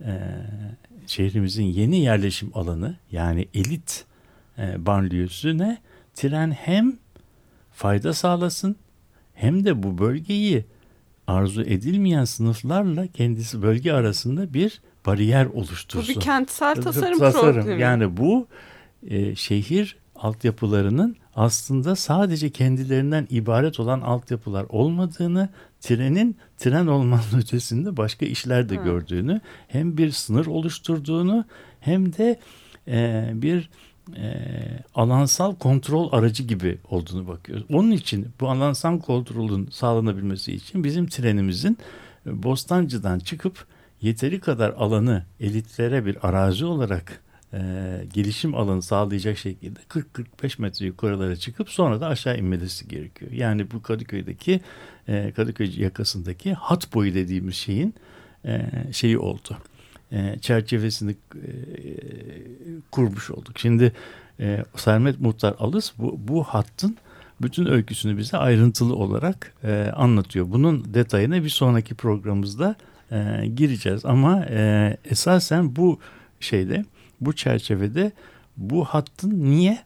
e, 0.00 0.20
şehrimizin 1.06 1.64
yeni 1.64 1.98
yerleşim 2.00 2.50
alanı 2.54 2.96
yani 3.12 3.48
elit 3.54 4.04
e, 4.58 4.86
banliyösüne 4.86 5.78
tren 6.14 6.50
hem 6.50 6.96
fayda 7.72 8.12
sağlasın 8.14 8.76
hem 9.34 9.64
de 9.64 9.82
bu 9.82 9.98
bölgeyi 9.98 10.64
arzu 11.26 11.62
edilmeyen 11.62 12.24
sınıflarla 12.24 13.06
kendisi 13.06 13.62
bölge 13.62 13.92
arasında 13.92 14.54
bir 14.54 14.80
bariyer 15.06 15.52
Bu 15.52 15.58
oluştursun. 15.58 16.14
bir 16.14 16.20
kentsel 16.20 16.74
tasarım, 16.82 17.18
Tasarım. 17.18 17.54
problemi. 17.62 17.82
Yani 17.82 18.16
bu 18.16 18.46
e, 19.06 19.34
şehir 19.36 19.96
altyapılarının 20.16 21.16
aslında 21.36 21.96
sadece 21.96 22.50
kendilerinden 22.50 23.26
ibaret 23.30 23.80
olan 23.80 24.00
altyapılar 24.00 24.66
olmadığını, 24.68 25.48
trenin 25.80 26.36
tren 26.58 26.86
olmanın 26.86 27.22
ötesinde 27.38 27.96
başka 27.96 28.26
işler 28.26 28.68
de 28.68 28.76
Hı. 28.76 28.84
gördüğünü, 28.84 29.40
hem 29.68 29.96
bir 29.96 30.10
sınır 30.10 30.46
oluşturduğunu 30.46 31.44
hem 31.80 32.12
de 32.12 32.40
e, 32.88 33.30
bir 33.34 33.70
e, 34.16 34.34
alansal 34.94 35.54
kontrol 35.54 36.12
aracı 36.12 36.42
gibi 36.42 36.78
olduğunu 36.90 37.28
bakıyoruz. 37.28 37.66
Onun 37.72 37.90
için 37.90 38.28
bu 38.40 38.48
alansal 38.48 39.00
kontrolün 39.00 39.68
sağlanabilmesi 39.70 40.52
için 40.52 40.84
bizim 40.84 41.06
trenimizin 41.06 41.78
e, 42.26 42.42
Bostancı'dan 42.42 43.18
çıkıp 43.18 43.66
yeteri 44.00 44.40
kadar 44.40 44.70
alanı 44.70 45.24
elitlere 45.40 46.06
bir 46.06 46.28
arazi 46.28 46.64
olarak 46.64 47.22
e, 47.52 47.58
gelişim 48.12 48.54
alanı 48.54 48.82
sağlayacak 48.82 49.38
şekilde 49.38 49.80
40-45 49.88 50.62
metre 50.62 50.86
yukarılara 50.86 51.36
çıkıp 51.36 51.70
sonra 51.70 52.00
da 52.00 52.06
aşağı 52.06 52.38
inmesi 52.38 52.88
gerekiyor. 52.88 53.32
Yani 53.32 53.70
bu 53.70 53.82
Kadıköy'deki 53.82 54.60
e, 55.08 55.32
Kadıköy 55.36 55.80
yakasındaki 55.80 56.54
hat 56.54 56.94
boyu 56.94 57.14
dediğimiz 57.14 57.54
şeyin 57.54 57.94
e, 58.44 58.70
şeyi 58.92 59.18
oldu. 59.18 59.56
E, 60.12 60.38
çerçevesini 60.40 61.10
e, 61.10 61.16
kurmuş 62.90 63.30
olduk. 63.30 63.58
Şimdi 63.58 63.92
e, 64.40 64.64
Sermet 64.76 65.20
Muhtar 65.20 65.54
Alız 65.58 65.92
bu, 65.98 66.18
bu 66.28 66.44
hattın 66.44 66.96
bütün 67.42 67.66
öyküsünü 67.66 68.18
bize 68.18 68.36
ayrıntılı 68.36 68.96
olarak 68.96 69.54
e, 69.64 69.92
anlatıyor. 69.96 70.46
Bunun 70.48 70.94
detayına 70.94 71.44
bir 71.44 71.48
sonraki 71.48 71.94
programımızda 71.94 72.76
e, 73.12 73.46
gireceğiz. 73.56 74.04
Ama 74.04 74.44
e, 74.50 74.96
esasen 75.04 75.76
bu 75.76 75.98
şeyde, 76.40 76.84
bu 77.26 77.32
çerçevede 77.32 78.12
bu 78.56 78.84
hattın 78.84 79.44
niye 79.44 79.78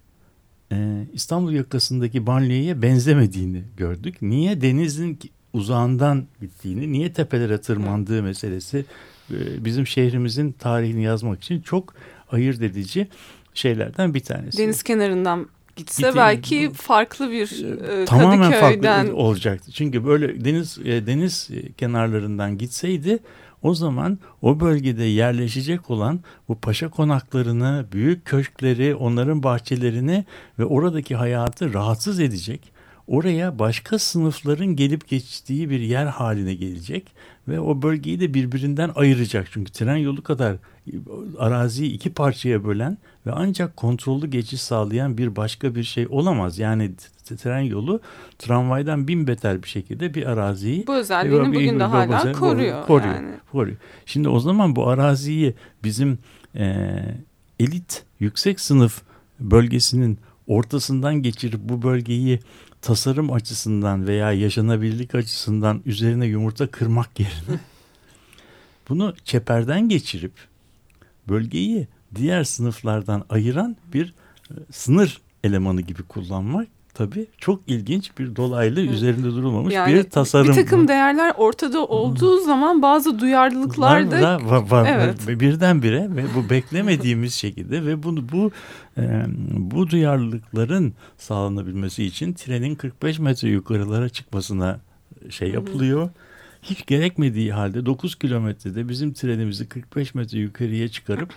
e, 0.72 0.76
İstanbul 1.12 1.52
yakasındaki 1.52 2.26
banliyöye 2.26 2.82
benzemediğini 2.82 3.62
gördük. 3.76 4.22
Niye 4.22 4.60
denizin 4.60 5.18
uzağından 5.52 6.26
gittiğini, 6.40 6.92
niye 6.92 7.12
tepelere 7.12 7.60
tırmandığı 7.60 8.22
meselesi 8.22 8.84
e, 9.30 9.64
bizim 9.64 9.86
şehrimizin 9.86 10.52
tarihini 10.52 11.02
yazmak 11.02 11.42
için 11.42 11.60
çok 11.60 11.94
ayırt 12.30 12.62
edici 12.62 13.08
şeylerden 13.54 14.14
bir 14.14 14.20
tanesi. 14.20 14.58
Deniz 14.58 14.82
kenarından 14.82 15.46
gitse 15.76 16.02
Gitti- 16.02 16.16
belki 16.16 16.72
farklı 16.72 17.30
bir 17.30 17.64
e, 17.64 18.04
tamamen 18.04 18.50
Kadıköy'den 18.50 19.04
farklı 19.06 19.16
olacaktı. 19.16 19.72
Çünkü 19.72 20.06
böyle 20.06 20.44
deniz 20.44 20.78
e, 20.84 21.06
deniz 21.06 21.50
kenarlarından 21.78 22.58
gitseydi 22.58 23.18
o 23.62 23.75
zaman 23.75 24.18
o 24.42 24.60
bölgede 24.60 25.04
yerleşecek 25.04 25.90
olan 25.90 26.20
bu 26.48 26.54
paşa 26.54 26.90
konaklarını, 26.90 27.86
büyük 27.92 28.25
köşkleri, 28.25 28.94
onların 28.94 29.42
bahçelerini 29.42 30.25
ve 30.58 30.64
oradaki 30.64 31.16
hayatı 31.16 31.75
rahatsız 31.75 32.20
edecek. 32.20 32.75
Oraya 33.06 33.58
başka 33.58 33.98
sınıfların 33.98 34.76
gelip 34.76 35.08
geçtiği 35.08 35.70
bir 35.70 35.80
yer 35.80 36.06
haline 36.06 36.54
gelecek 36.54 37.12
ve 37.48 37.60
o 37.60 37.82
bölgeyi 37.82 38.20
de 38.20 38.34
birbirinden 38.34 38.90
ayıracak. 38.94 39.48
Çünkü 39.52 39.72
tren 39.72 39.96
yolu 39.96 40.22
kadar 40.22 40.56
araziyi 41.38 41.92
iki 41.92 42.12
parçaya 42.12 42.64
bölen 42.64 42.98
ve 43.26 43.32
ancak 43.32 43.76
kontrollü 43.76 44.26
geçiş 44.26 44.62
sağlayan 44.62 45.18
bir 45.18 45.36
başka 45.36 45.75
bir 45.75 45.84
şey 45.84 46.06
olamaz. 46.10 46.58
Yani 46.58 46.90
tren 47.42 47.60
yolu 47.60 48.00
tramvaydan 48.38 49.08
bin 49.08 49.26
beter 49.26 49.62
bir 49.62 49.68
şekilde 49.68 50.14
bir 50.14 50.26
araziyi 50.26 50.86
bu 50.86 50.94
özelliğini 50.94 51.48
bugün 51.48 51.80
de 51.80 51.84
hala 51.84 52.32
koruyor. 52.32 52.86
Koruyor, 52.86 53.14
yani. 53.14 53.34
koruyor. 53.52 53.76
Şimdi 54.06 54.28
o 54.28 54.40
zaman 54.40 54.76
bu 54.76 54.88
araziyi 54.88 55.54
bizim 55.84 56.18
e, 56.54 56.88
elit 57.60 58.04
yüksek 58.20 58.60
sınıf 58.60 59.02
bölgesinin 59.40 60.18
ortasından 60.46 61.22
geçirip 61.22 61.60
bu 61.60 61.82
bölgeyi 61.82 62.40
tasarım 62.83 63.33
açısından 63.33 64.06
veya 64.06 64.33
yaşanabilirlik 64.33 65.14
açısından 65.14 65.83
üzerine 65.87 66.26
yumurta 66.26 66.66
kırmak 66.66 67.21
yerine 67.21 67.61
bunu 68.88 69.14
çeperden 69.25 69.88
geçirip 69.88 70.33
bölgeyi 71.28 71.88
diğer 72.14 72.45
sınıflardan 72.45 73.25
ayıran 73.28 73.76
bir 73.92 74.14
e, 74.50 74.54
sınır 74.73 75.21
elemanı 75.45 75.80
gibi 75.80 76.02
kullanmak 76.02 76.68
tabii 76.96 77.26
çok 77.38 77.60
ilginç 77.66 78.18
bir 78.18 78.36
dolaylı 78.36 78.80
evet. 78.80 78.92
üzerinde 78.92 79.26
durulmamış 79.26 79.74
yani 79.74 79.94
bir 79.94 80.02
tasarım. 80.02 80.48
Bir 80.48 80.54
takım 80.54 80.88
değerler 80.88 81.34
ortada 81.36 81.86
olduğu 81.86 82.40
zaman 82.40 82.82
bazı 82.82 83.18
duyarlılıklar 83.18 84.10
da 84.10 84.38
var, 84.44 84.70
var, 84.70 84.88
evet. 84.88 85.40
birdenbire 85.40 86.08
ve 86.16 86.24
bu 86.36 86.50
beklemediğimiz 86.50 87.34
şekilde 87.44 87.86
ve 87.86 88.02
bunu 88.02 88.28
bu 88.32 88.50
e, 88.98 89.24
bu 89.50 89.90
duyarlılıkların 89.90 90.94
sağlanabilmesi 91.18 92.04
için 92.04 92.32
trenin 92.32 92.74
45 92.74 93.18
metre 93.18 93.48
yukarılara 93.48 94.08
çıkmasına 94.08 94.80
şey 95.30 95.50
yapılıyor. 95.50 96.10
Hiç 96.62 96.86
gerekmediği 96.86 97.52
halde 97.52 97.86
9 97.86 98.14
kilometrede 98.14 98.88
bizim 98.88 99.12
trenimizi 99.12 99.68
45 99.68 100.14
metre 100.14 100.38
yukarıya 100.38 100.88
çıkarıp 100.88 101.30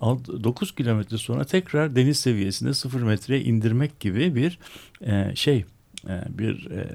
9 0.00 0.74
kilometre 0.74 1.18
sonra 1.18 1.44
tekrar 1.44 1.96
deniz 1.96 2.20
seviyesinde 2.20 2.74
0 2.74 3.02
metreye 3.02 3.42
indirmek 3.42 4.00
gibi 4.00 4.34
bir 4.34 4.58
e, 5.00 5.36
şey 5.36 5.64
e, 6.08 6.22
bir 6.28 6.70
e, 6.70 6.88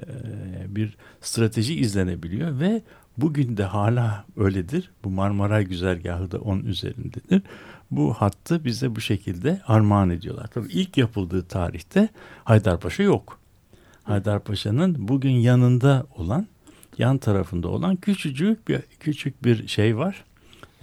bir 0.68 0.96
strateji 1.20 1.74
izlenebiliyor 1.74 2.60
ve 2.60 2.82
bugün 3.18 3.56
de 3.56 3.64
hala 3.64 4.24
öyledir. 4.36 4.90
Bu 5.04 5.10
Marmaray 5.10 5.64
güzergahı 5.64 6.30
da 6.30 6.38
onun 6.38 6.64
üzerindedir. 6.64 7.42
Bu 7.90 8.14
hattı 8.14 8.64
bize 8.64 8.96
bu 8.96 9.00
şekilde 9.00 9.60
armağan 9.66 10.10
ediyorlar. 10.10 10.46
Tabii 10.46 10.72
ilk 10.72 10.96
yapıldığı 10.96 11.42
tarihte 11.42 12.08
Haydarpaşa 12.44 13.02
yok. 13.02 13.38
Haydarpaşa'nın 14.02 15.08
bugün 15.08 15.30
yanında 15.30 16.06
olan, 16.16 16.46
yan 16.98 17.18
tarafında 17.18 17.68
olan 17.68 17.96
küçücük 17.96 18.68
bir 18.68 18.80
küçük 19.00 19.44
bir 19.44 19.68
şey 19.68 19.96
var. 19.96 20.24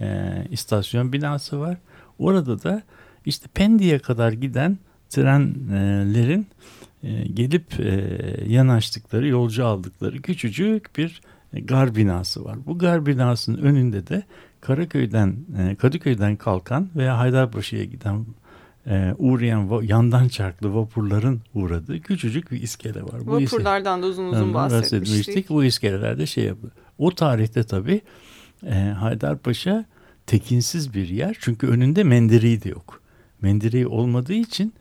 E, 0.00 0.32
istasyon 0.50 1.12
binası 1.12 1.60
var. 1.60 1.76
Orada 2.20 2.62
da 2.62 2.82
işte 3.24 3.48
Pendik'e 3.54 3.98
kadar 3.98 4.32
giden 4.32 4.78
trenlerin 5.08 6.46
e, 7.02 7.22
gelip 7.34 7.80
e, 7.80 8.16
yanaştıkları, 8.46 9.28
yolcu 9.28 9.66
aldıkları 9.66 10.22
küçücük 10.22 10.96
bir 10.98 11.20
gar 11.52 11.94
binası 11.94 12.44
var. 12.44 12.56
Bu 12.66 12.78
gar 12.78 13.06
binasının 13.06 13.58
önünde 13.58 14.06
de 14.06 14.22
Karaköy'den, 14.60 15.36
e, 15.58 15.74
Kadıköy'den 15.74 16.36
kalkan 16.36 16.88
veya 16.96 17.18
Haydarpaşa'ya 17.18 17.84
giden 17.84 18.24
uğrayan 19.18 19.82
yandan 19.82 20.28
çarklı 20.28 20.74
vapurların 20.74 21.40
uğradığı 21.54 22.00
küçücük 22.00 22.50
bir 22.50 22.62
iskele 22.62 23.02
var. 23.02 23.26
Bu 23.26 23.32
Vapurlardan 23.32 24.02
da 24.02 24.06
uzun 24.06 24.28
uzun 24.28 24.54
bahsetmiştik. 24.54 25.48
Bu 25.48 25.64
iskelelerde 25.64 26.26
şey 26.26 26.44
yapıyor. 26.44 26.72
O 26.98 27.14
tarihte 27.14 27.62
tabii 27.62 28.00
Haydarpaşa 28.98 29.84
tekinsiz 30.30 30.94
bir 30.94 31.08
yer. 31.08 31.36
Çünkü 31.40 31.66
önünde 31.66 32.04
mendiri 32.04 32.62
de 32.62 32.68
yok. 32.68 33.00
Mendiri 33.40 33.86
olmadığı 33.86 34.32
için 34.32 34.74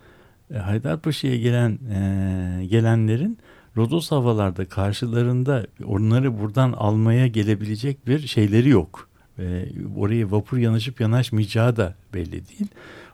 e, 0.53 0.57
Haydarpaşa'ya 0.57 1.37
gelen 1.37 1.71
e, 1.71 2.65
gelenlerin 2.65 3.37
Rodos 3.77 4.11
havalarda 4.11 4.65
karşılarında 4.65 5.67
onları 5.85 6.39
buradan 6.39 6.71
almaya 6.71 7.27
gelebilecek 7.27 8.07
bir 8.07 8.27
şeyleri 8.27 8.69
yok. 8.69 9.09
E, 9.39 9.65
oraya 9.97 10.31
vapur 10.31 10.57
yanaşıp 10.57 11.01
yanaşmayacağı 11.01 11.77
da 11.77 11.95
belli 12.13 12.31
değil. 12.31 12.67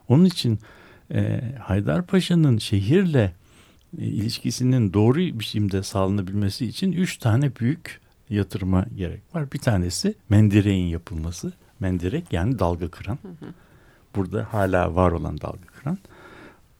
Onun 0.08 0.24
için 0.24 0.58
e, 1.14 1.40
Haydarpaşa'nın 1.60 2.58
şehirle 2.58 3.32
e, 3.98 4.04
ilişkisinin 4.04 4.92
doğru 4.92 5.18
biçimde 5.18 5.82
sağlanabilmesi 5.82 6.66
için 6.66 6.92
üç 6.92 7.16
tane 7.16 7.56
büyük 7.56 8.00
yatırıma 8.30 8.86
gerek 8.96 9.20
var. 9.34 9.52
Bir 9.52 9.58
tanesi 9.58 10.14
mendireğin 10.28 10.86
yapılması 10.86 11.52
mendirek 11.80 12.32
yani 12.32 12.58
dalga 12.58 12.88
kıran. 12.88 13.18
Hı 13.22 13.28
hı. 13.28 13.50
Burada 14.16 14.48
hala 14.52 14.94
var 14.94 15.12
olan 15.12 15.40
dalga 15.40 15.66
kıran. 15.80 15.98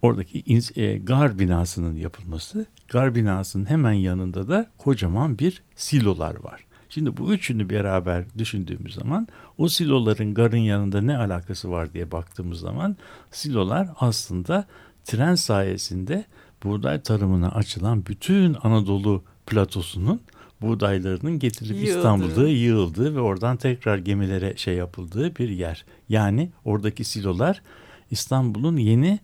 Oradaki 0.03 0.45
e, 0.77 0.99
gar 0.99 1.39
binasının 1.39 1.97
yapılması. 1.97 2.67
Gar 2.89 3.15
binasının 3.15 3.71
hemen 3.71 3.93
yanında 3.93 4.49
da 4.49 4.71
kocaman 4.79 5.39
bir 5.39 5.63
silolar 5.77 6.45
var. 6.45 6.67
Şimdi 6.89 7.17
bu 7.17 7.35
üçünü 7.35 7.71
beraber 7.71 8.25
düşündüğümüz 8.39 8.95
zaman 8.95 9.29
o 9.59 9.69
siloların 9.69 10.35
garın 10.35 10.57
yanında 10.57 11.01
ne 11.01 11.19
alakası 11.19 11.71
var 11.71 11.93
diye 11.93 12.13
baktığımız 12.13 12.61
zaman 12.61 12.97
silolar 13.31 13.89
aslında 14.01 14.67
tren 15.05 15.35
sayesinde 15.35 16.25
buğday 16.65 17.01
tarımına 17.03 17.49
açılan 17.49 18.07
bütün 18.07 18.57
Anadolu 18.63 19.23
platosunun 19.47 20.21
buğdaylarının 20.61 21.39
getirilip 21.39 21.77
Yığıldı. 21.77 21.99
İstanbul'da 21.99 22.49
yığıldığı 22.49 23.15
ve 23.15 23.21
oradan 23.21 23.57
tekrar 23.57 23.99
gemilere 23.99 24.57
şey 24.57 24.75
yapıldığı 24.75 25.37
bir 25.37 25.49
yer. 25.49 25.85
Yani 26.09 26.51
oradaki 26.65 27.05
silolar 27.05 27.63
İstanbul'un 28.11 28.77
yeni 28.77 29.21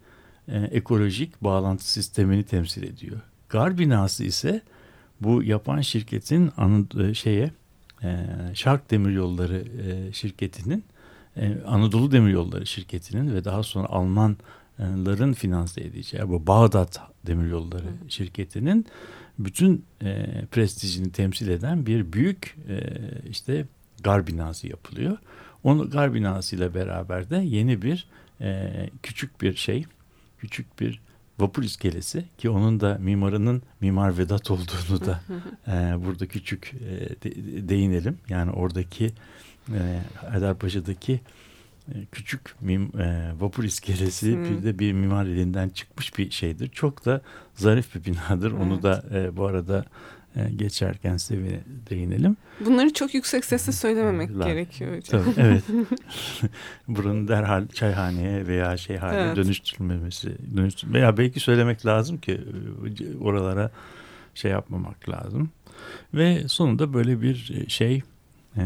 e, 0.48 0.58
ekolojik 0.58 1.44
bağlantı 1.44 1.90
sistemini 1.90 2.44
temsil 2.44 2.82
ediyor. 2.82 3.20
Gar 3.48 3.78
binası 3.78 4.24
ise 4.24 4.62
bu 5.20 5.42
yapan 5.42 5.80
şirketin 5.80 6.52
anı, 6.56 6.86
e, 7.00 7.14
şeye 7.14 7.50
e, 8.02 8.26
Şark 8.54 8.90
Demiryolları 8.90 9.64
e, 9.88 10.12
şirketinin 10.12 10.84
e, 11.36 11.58
Anadolu 11.66 12.12
Demiryolları 12.12 12.66
şirketinin 12.66 13.34
ve 13.34 13.44
daha 13.44 13.62
sonra 13.62 13.88
Almanların 13.88 15.32
finanse 15.32 15.80
edeceği 15.80 16.28
bu 16.28 16.46
Bağdat 16.46 17.00
Demiryolları 17.26 17.84
Hı. 17.84 18.10
şirketinin 18.10 18.86
bütün 19.38 19.84
e, 20.02 20.26
prestijini 20.50 21.12
temsil 21.12 21.48
eden 21.48 21.86
bir 21.86 22.12
büyük 22.12 22.56
e, 22.68 22.80
işte 23.30 23.66
gar 24.04 24.26
binası 24.26 24.68
yapılıyor. 24.68 25.18
Onu 25.64 25.90
gar 25.90 26.14
binası 26.14 26.56
ile 26.56 26.74
beraber 26.74 27.30
de 27.30 27.36
yeni 27.36 27.82
bir 27.82 28.06
e, 28.40 28.70
küçük 29.02 29.40
bir 29.40 29.54
şey, 29.54 29.84
küçük 30.38 30.80
bir 30.80 31.00
vapur 31.38 31.62
iskelesi 31.62 32.24
ki 32.38 32.50
onun 32.50 32.80
da 32.80 32.98
mimarının 33.00 33.62
Mimar 33.80 34.18
Vedat 34.18 34.50
olduğunu 34.50 35.04
da 35.04 35.20
e, 35.66 36.04
burada 36.06 36.26
küçük 36.26 36.74
e, 36.74 37.08
de, 37.22 37.68
değinelim. 37.68 38.18
Yani 38.28 38.50
oradaki 38.50 39.10
e, 39.72 40.00
Haydarpaşa'daki 40.14 41.12
e, 41.12 41.20
küçük 42.12 42.62
mim, 42.62 43.00
e, 43.00 43.32
vapur 43.40 43.64
iskelesi 43.64 44.34
hmm. 44.34 44.44
bir 44.44 44.62
de 44.62 44.78
bir 44.78 44.92
mimar 44.92 45.26
elinden 45.26 45.68
çıkmış 45.68 46.18
bir 46.18 46.30
şeydir. 46.30 46.68
Çok 46.68 47.04
da 47.04 47.20
zarif 47.54 47.94
bir 47.94 48.04
binadır. 48.04 48.52
Evet. 48.52 48.62
Onu 48.62 48.82
da 48.82 49.04
e, 49.14 49.36
bu 49.36 49.46
arada 49.46 49.84
e, 50.36 50.50
geçerken 50.56 51.16
size 51.16 51.60
değinelim. 51.90 52.36
Bunları 52.60 52.92
çok 52.92 53.14
yüksek 53.14 53.44
sesle 53.44 53.72
söylememek 53.72 54.38
La, 54.38 54.48
gerekiyor 54.48 54.96
hocam. 54.96 55.24
Tabii, 55.24 55.46
evet. 55.46 55.62
Buranın 56.88 57.28
derhal 57.28 57.68
çayhaneye 57.68 58.46
veya 58.46 58.76
şey 58.76 58.96
haline 58.96 59.20
evet. 59.20 59.36
dönüştürülmemesi 59.36 60.56
dönüştür 60.56 60.92
veya 60.92 61.16
belki 61.16 61.40
söylemek 61.40 61.86
lazım 61.86 62.18
ki 62.18 62.40
e, 63.00 63.16
oralara 63.16 63.70
şey 64.34 64.50
yapmamak 64.50 65.08
lazım. 65.08 65.50
Ve 66.14 66.48
sonunda 66.48 66.94
böyle 66.94 67.22
bir 67.22 67.66
şey 67.68 68.02
e, 68.56 68.62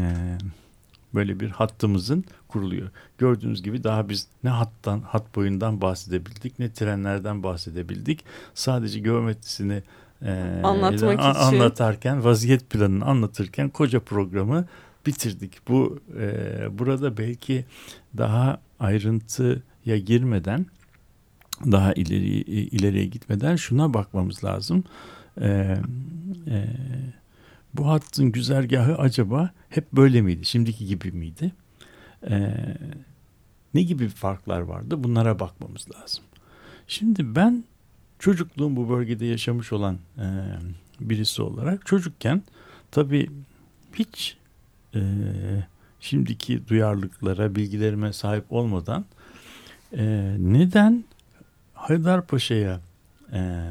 böyle 1.13 1.39
bir 1.39 1.49
hattımızın 1.49 2.23
kuruluyor. 2.47 2.89
Gördüğünüz 3.17 3.63
gibi 3.63 3.83
daha 3.83 4.09
biz 4.09 4.27
ne 4.43 4.49
hattan, 4.49 5.01
hat 5.01 5.35
boyundan 5.35 5.81
bahsedebildik 5.81 6.59
ne 6.59 6.73
trenlerden 6.73 7.43
bahsedebildik. 7.43 8.23
Sadece 8.53 8.99
geometrisini 8.99 9.83
e, 10.21 10.61
Anlatmak 10.63 11.19
an, 11.19 11.31
için. 11.31 11.41
anlatarken, 11.41 12.23
vaziyet 12.23 12.69
planını 12.69 13.05
anlatırken 13.05 13.69
koca 13.69 13.99
programı 13.99 14.65
bitirdik. 15.05 15.67
Bu 15.67 15.99
e, 16.19 16.79
burada 16.79 17.17
belki 17.17 17.65
daha 18.17 18.61
ayrıntıya 18.79 19.97
girmeden, 20.05 20.65
daha 21.65 21.93
ileri 21.93 22.27
ileriye 22.51 23.05
gitmeden 23.05 23.55
şuna 23.55 23.93
bakmamız 23.93 24.43
lazım. 24.43 24.83
E, 25.41 25.77
e, 26.47 26.67
bu 27.77 27.87
hattın 27.87 28.31
güzergahı 28.31 28.95
acaba 28.97 29.51
hep 29.69 29.93
böyle 29.93 30.21
miydi? 30.21 30.45
Şimdiki 30.45 30.85
gibi 30.85 31.11
miydi? 31.11 31.51
Ee, 32.29 32.53
ne 33.73 33.81
gibi 33.81 34.09
farklar 34.09 34.59
vardı? 34.59 35.03
Bunlara 35.03 35.39
bakmamız 35.39 35.87
lazım. 35.95 36.23
Şimdi 36.87 37.35
ben 37.35 37.63
çocukluğum 38.19 38.75
bu 38.75 38.89
bölgede 38.89 39.25
yaşamış 39.25 39.73
olan 39.73 39.97
e, 40.17 40.25
birisi 40.99 41.41
olarak 41.41 41.85
çocukken 41.85 42.43
tabii 42.91 43.29
hiç 43.93 44.37
e, 44.95 45.01
şimdiki 45.99 46.67
duyarlılıklara, 46.67 47.55
bilgilerime 47.55 48.13
sahip 48.13 48.45
olmadan 48.49 49.05
e, 49.97 50.35
neden 50.39 51.03
Haydarpaşa'ya 51.73 52.79
e, 53.33 53.63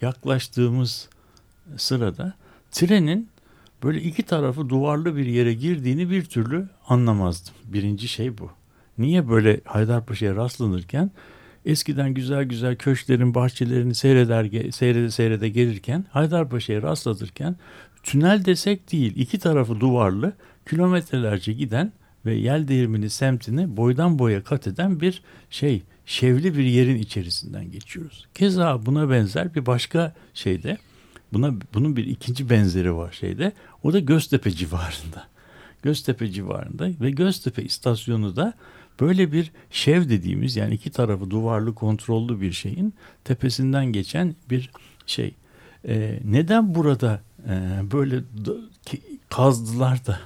yaklaştığımız 0.00 1.08
sırada 1.76 2.34
trenin 2.70 3.28
böyle 3.82 4.02
iki 4.02 4.22
tarafı 4.22 4.68
duvarlı 4.68 5.16
bir 5.16 5.26
yere 5.26 5.54
girdiğini 5.54 6.10
bir 6.10 6.24
türlü 6.24 6.68
anlamazdım. 6.88 7.54
Birinci 7.64 8.08
şey 8.08 8.38
bu. 8.38 8.50
Niye 8.98 9.28
böyle 9.28 9.60
Haydarpaşa'ya 9.64 10.36
rastlanırken 10.36 11.10
eskiden 11.64 12.14
güzel 12.14 12.44
güzel 12.44 12.76
köşklerin 12.76 13.34
bahçelerini 13.34 13.94
seyreder 13.94 14.70
seyrede 14.70 15.10
seyrede 15.10 15.48
gelirken 15.48 16.04
Haydarpaşa'ya 16.10 16.82
rastlatırken 16.82 17.56
tünel 18.02 18.44
desek 18.44 18.92
değil 18.92 19.12
iki 19.16 19.38
tarafı 19.38 19.80
duvarlı 19.80 20.32
kilometrelerce 20.68 21.52
giden 21.52 21.92
ve 22.26 22.34
yel 22.34 22.68
değirmeni 22.68 23.10
semtini 23.10 23.76
boydan 23.76 24.18
boya 24.18 24.44
kat 24.44 24.66
eden 24.66 25.00
bir 25.00 25.22
şey 25.50 25.82
şevli 26.06 26.56
bir 26.56 26.64
yerin 26.64 26.96
içerisinden 26.96 27.70
geçiyoruz. 27.70 28.26
Keza 28.34 28.86
buna 28.86 29.10
benzer 29.10 29.54
bir 29.54 29.66
başka 29.66 30.14
şeyde 30.34 30.78
buna 31.36 31.54
bunun 31.74 31.96
bir 31.96 32.06
ikinci 32.06 32.50
benzeri 32.50 32.96
var 32.96 33.12
şeyde 33.12 33.52
o 33.82 33.92
da 33.92 33.98
Göztepe 33.98 34.50
civarında. 34.50 35.26
Göztepe 35.82 36.30
civarında 36.30 36.88
ve 37.00 37.10
Göztepe 37.10 37.62
istasyonu 37.62 38.36
da 38.36 38.54
böyle 39.00 39.32
bir 39.32 39.52
şev 39.70 40.08
dediğimiz 40.08 40.56
yani 40.56 40.74
iki 40.74 40.90
tarafı 40.90 41.30
duvarlı 41.30 41.74
kontrollü 41.74 42.40
bir 42.40 42.52
şeyin 42.52 42.94
tepesinden 43.24 43.86
geçen 43.86 44.34
bir 44.50 44.70
şey. 45.06 45.34
Ee, 45.88 46.20
neden 46.24 46.74
burada 46.74 47.20
e, 47.48 47.80
böyle 47.92 48.20
kazdılar 49.30 50.06
da 50.06 50.18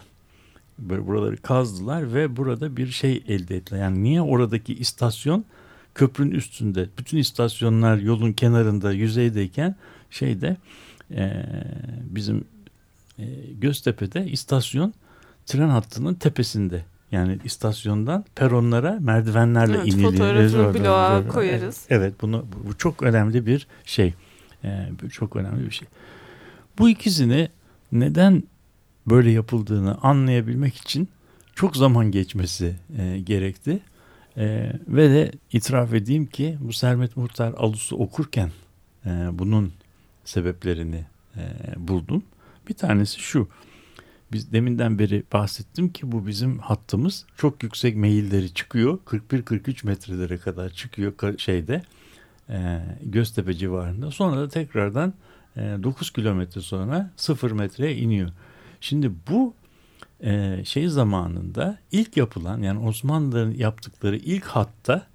böyle 0.79 1.07
buraları 1.07 1.37
kazdılar 1.37 2.15
ve 2.15 2.37
burada 2.37 2.77
bir 2.77 2.87
şey 2.87 3.23
elde 3.29 3.57
ettiler. 3.57 3.81
Yani 3.81 4.03
niye 4.03 4.23
oradaki 4.23 4.75
istasyon 4.75 5.45
köprünün 5.95 6.31
üstünde 6.31 6.89
bütün 6.99 7.19
istasyonlar 7.19 7.97
yolun 7.97 8.33
kenarında 8.33 8.93
yüzeydeyken 8.93 9.77
şeyde 10.11 10.57
e, 11.11 11.47
bizim 12.03 12.45
e, 13.19 13.25
Göztepe'de 13.59 14.27
istasyon 14.27 14.95
tren 15.47 15.69
hattının 15.69 16.15
tepesinde. 16.15 16.85
Yani 17.13 17.39
istasyondan 17.45 18.25
peronlara 18.35 18.99
merdivenlerle 19.01 19.77
evet, 19.77 19.87
iniliyor. 19.87 20.13
Fotoğrafını 20.13 20.75
bloğa 20.75 21.29
koyarız. 21.29 21.87
Evet 21.91 22.15
bunu 22.21 22.47
bu 22.67 22.79
çok 22.79 23.03
önemli 23.03 23.47
bir 23.47 23.67
şey. 23.85 24.15
Ee, 24.65 24.89
çok 25.13 25.37
önemli 25.37 25.67
bir 25.67 25.71
şey. 25.71 25.89
Bu 26.79 26.89
ikisini 26.89 27.49
neden 27.93 28.43
böyle 29.07 29.31
yapıldığını 29.31 29.99
anlayabilmek 30.03 30.77
için 30.77 31.09
çok 31.55 31.77
zaman 31.77 32.11
geçmesi 32.11 32.77
e, 32.99 33.21
gerekti. 33.21 33.81
E, 34.37 34.73
ve 34.89 35.11
de 35.11 35.33
itiraf 35.53 35.95
edeyim 35.95 36.27
ki 36.27 36.59
bu 36.61 36.73
Sermet 36.73 37.17
Muhtar 37.17 37.55
Alus'u 37.57 37.97
okurken 37.97 38.51
e, 39.07 39.11
bunun 39.33 39.73
sebeplerini 40.31 41.05
e, 41.37 41.43
buldum. 41.77 42.23
Bir 42.69 42.75
tanesi 42.75 43.21
şu. 43.21 43.49
Biz 44.33 44.53
deminden 44.53 44.99
beri 44.99 45.23
bahsettim 45.33 45.93
ki 45.93 46.13
bu 46.13 46.27
bizim 46.27 46.59
hattımız 46.59 47.27
çok 47.37 47.63
yüksek 47.63 47.97
meyilleri 47.97 48.55
çıkıyor. 48.55 48.99
41-43 49.07 49.87
metrelere 49.87 50.39
kadar 50.39 50.71
çıkıyor 50.71 51.39
şeyde 51.39 51.83
e, 52.49 52.81
Göztepe 53.03 53.55
civarında. 53.55 54.11
Sonra 54.11 54.37
da 54.37 54.49
tekrardan 54.49 55.15
e, 55.57 55.61
9 55.61 56.11
kilometre 56.11 56.61
sonra 56.61 57.11
0 57.17 57.51
metreye 57.51 57.97
iniyor. 57.97 58.31
Şimdi 58.81 59.13
bu 59.31 59.55
e, 60.21 60.61
şey 60.65 60.89
zamanında 60.89 61.79
ilk 61.93 62.17
yapılan 62.17 62.63
yani 62.63 62.79
Osmanlıların 62.79 63.55
yaptıkları 63.55 64.17
ilk 64.17 64.45
hatta 64.45 65.07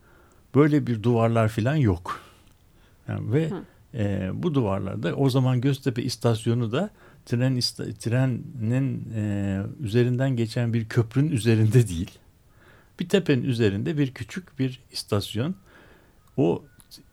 böyle 0.55 0.87
bir 0.87 1.03
duvarlar 1.03 1.49
falan 1.49 1.75
yok. 1.75 2.21
Yani 3.07 3.33
ve 3.33 3.49
e, 3.95 4.29
bu 4.33 4.53
duvarlarda 4.53 5.15
o 5.15 5.29
zaman 5.29 5.61
Göztepe 5.61 6.03
istasyonu 6.03 6.71
da 6.71 6.89
tren 7.25 7.59
trenin 7.99 9.13
e, 9.15 9.61
üzerinden 9.79 10.35
geçen 10.35 10.73
bir 10.73 10.85
köprünün 10.85 11.31
üzerinde 11.31 11.87
değil. 11.87 12.11
Bir 12.99 13.09
tepenin 13.09 13.43
üzerinde 13.43 13.97
bir 13.97 14.11
küçük 14.11 14.59
bir 14.59 14.79
istasyon. 14.91 15.55
O 16.37 16.63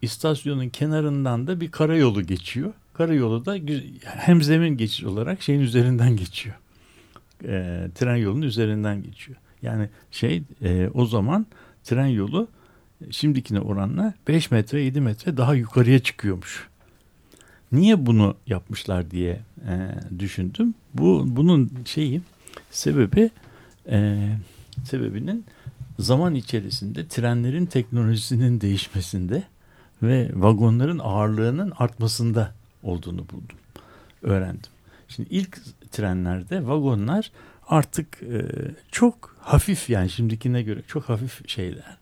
istasyonun 0.03 0.69
kenarından 0.69 1.47
da 1.47 1.61
bir 1.61 1.71
karayolu 1.71 2.23
geçiyor. 2.23 2.73
Karayolu 2.95 3.45
da 3.45 3.57
hem 4.05 4.43
zemin 4.43 4.77
geçiş 4.77 5.05
olarak 5.05 5.43
şeyin 5.43 5.61
üzerinden 5.61 6.17
geçiyor. 6.17 6.55
E, 7.45 7.89
tren 7.95 8.17
yolunun 8.17 8.43
üzerinden 8.43 9.03
geçiyor. 9.03 9.39
Yani 9.63 9.89
şey 10.11 10.43
e, 10.63 10.91
o 10.95 11.07
zaman 11.07 11.47
tren 11.85 12.07
yolu 12.07 12.49
şimdikine 13.11 13.61
oranla 13.61 14.15
5 14.29 14.51
metre 14.51 14.83
7 14.83 15.01
metre 15.01 15.37
daha 15.37 15.55
yukarıya 15.55 15.99
çıkıyormuş. 15.99 16.69
Niye 17.73 18.07
bunu 18.07 18.37
yapmışlar 18.47 19.11
diye 19.11 19.41
e, 19.69 19.91
düşündüm. 20.19 20.75
Bu 20.95 21.25
bunun 21.27 21.71
şeyi 21.85 22.21
sebebi 22.71 23.31
e, 23.89 24.29
sebebinin 24.85 25.45
zaman 25.99 26.35
içerisinde 26.35 27.09
trenlerin 27.09 27.67
teknolojisinin 27.67 28.61
değişmesinde 28.61 29.43
ve 30.03 30.31
vagonların 30.35 30.99
ağırlığının 30.99 31.73
artmasında 31.79 32.55
olduğunu 32.83 33.19
buldum. 33.29 33.57
Öğrendim. 34.23 34.71
Şimdi 35.09 35.29
ilk 35.29 35.59
trenlerde 35.91 36.67
vagonlar 36.67 37.31
artık 37.69 38.23
e, 38.23 38.43
çok 38.91 39.37
hafif 39.41 39.91
yani 39.91 40.11
şimdikine 40.11 40.63
göre 40.63 40.83
çok 40.87 41.09
hafif 41.09 41.49
şeyler. 41.49 41.97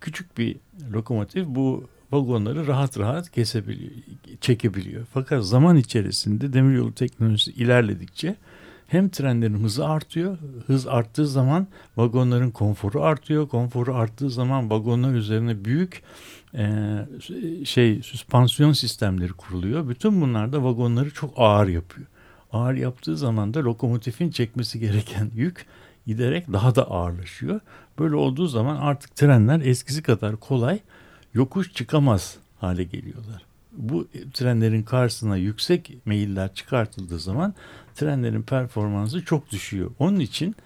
Küçük 0.00 0.38
bir 0.38 0.56
lokomotif 0.92 1.46
bu 1.46 1.88
vagonları 2.12 2.66
rahat 2.66 2.98
rahat 2.98 3.30
kesebiliyor, 3.30 3.90
çekebiliyor. 4.40 5.06
Fakat 5.12 5.44
zaman 5.44 5.76
içerisinde 5.76 6.52
demiryolu 6.52 6.94
teknolojisi 6.94 7.50
ilerledikçe 7.50 8.36
hem 8.86 9.08
trenlerin 9.08 9.62
hızı 9.62 9.88
artıyor. 9.88 10.38
Hız 10.66 10.86
arttığı 10.86 11.26
zaman 11.26 11.66
vagonların 11.96 12.50
konforu 12.50 13.02
artıyor. 13.02 13.48
Konforu 13.48 13.94
arttığı 13.94 14.30
zaman 14.30 14.70
vagonlar 14.70 15.14
üzerine 15.14 15.64
büyük 15.64 16.02
e, 16.54 16.66
şey 17.64 18.02
süspansiyon 18.02 18.72
sistemleri 18.72 19.32
kuruluyor. 19.32 19.88
Bütün 19.88 20.20
bunlar 20.20 20.52
da 20.52 20.64
vagonları 20.64 21.10
çok 21.10 21.34
ağır 21.36 21.68
yapıyor. 21.68 22.06
Ağır 22.52 22.74
yaptığı 22.74 23.16
zaman 23.16 23.54
da 23.54 23.64
lokomotifin 23.64 24.30
çekmesi 24.30 24.80
gereken 24.80 25.30
yük 25.34 25.66
giderek 26.06 26.52
daha 26.52 26.74
da 26.74 26.90
ağırlaşıyor. 26.90 27.60
Böyle 27.98 28.14
olduğu 28.14 28.46
zaman 28.46 28.76
artık 28.76 29.16
trenler 29.16 29.60
eskisi 29.60 30.02
kadar 30.02 30.36
kolay 30.36 30.80
yokuş 31.34 31.72
çıkamaz 31.72 32.36
hale 32.60 32.84
geliyorlar. 32.84 33.42
Bu 33.72 34.08
trenlerin 34.34 34.82
karşısına 34.82 35.36
yüksek 35.36 35.92
meyiller 36.04 36.54
çıkartıldığı 36.54 37.18
zaman 37.18 37.54
trenlerin 37.94 38.42
performansı 38.42 39.24
çok 39.24 39.50
düşüyor. 39.50 39.90
Onun 39.98 40.20
için 40.20 40.56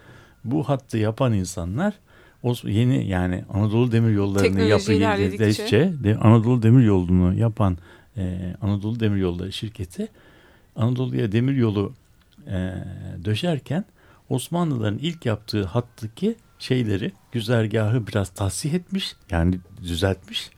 bu 0.45 0.69
hattı 0.69 0.99
yapan 0.99 1.33
insanlar 1.33 1.95
o 2.43 2.55
yeni 2.65 3.09
yani 3.09 3.45
Anadolu 3.53 3.93
Demir 3.93 4.15
Yolları'nı 4.15 4.61
yapıldığınca 4.63 6.19
Anadolu 6.21 6.63
Demir 6.63 6.85
Yolu'nu 6.85 7.35
yapan 7.35 7.79
e, 8.17 8.55
Anadolu 8.63 9.01
Demir 9.01 9.17
Yolları 9.17 9.53
şirketi 9.53 10.09
Anadolu'ya 10.77 11.33
demir 11.33 11.57
yolu 11.57 11.93
e, 12.47 12.75
döşerken 13.25 13.85
Osmanlıların 14.29 14.99
ilk 14.99 15.27
yaptığı 15.27 15.65
hattaki 15.65 16.37
şeyleri 16.59 17.13
güzergahı 17.33 18.07
biraz 18.07 18.29
tahsih 18.29 18.75
etmiş 18.75 19.17
yani 19.31 19.59
düzeltmiş 19.83 20.51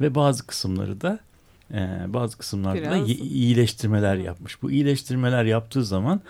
ve 0.00 0.14
bazı 0.14 0.46
kısımları 0.46 1.00
da 1.00 1.18
e, 1.70 2.04
bazı 2.08 2.38
kısımlarda 2.38 2.80
biraz... 2.80 3.08
da 3.08 3.12
iyileştirmeler 3.12 4.16
yapmış. 4.16 4.62
Bu 4.62 4.70
iyileştirmeler 4.70 5.44
yaptığı 5.44 5.84
zaman 5.84 6.20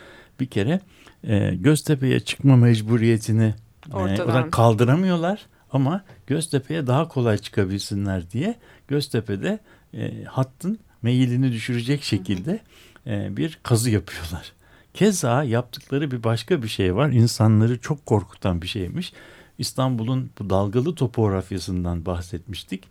bir 0.41 0.47
kere 0.47 0.81
e, 1.25 1.55
Göztepe'ye 1.55 2.21
çıkma 2.21 2.57
mecburiyetini 2.57 3.55
e, 3.91 3.97
Ortadan. 3.97 4.51
kaldıramıyorlar 4.51 5.47
ama 5.73 6.05
Göztepe'ye 6.27 6.87
daha 6.87 7.09
kolay 7.09 7.39
çıkabilsinler 7.39 8.31
diye 8.31 8.55
Göztepe'de 8.89 9.59
e, 9.95 10.25
hattın 10.25 10.79
meyilini 11.03 11.53
düşürecek 11.53 12.03
şekilde 12.03 12.61
e, 13.07 13.37
bir 13.37 13.59
kazı 13.63 13.91
yapıyorlar. 13.91 14.53
Keza 14.97 15.45
yaptıkları 15.45 16.11
bir 16.11 16.25
başka 16.25 16.63
bir 16.63 16.69
şey 16.69 16.95
var. 16.95 17.11
İnsanları 17.11 17.81
çok 17.81 18.07
korkutan 18.07 18.63
bir 18.63 18.67
şeymiş. 18.67 19.13
İstanbul'un 19.59 20.31
bu 20.39 20.51
dalgalı 20.51 20.95
topografyasından 20.95 22.07
bahsetmiştik. 22.07 22.85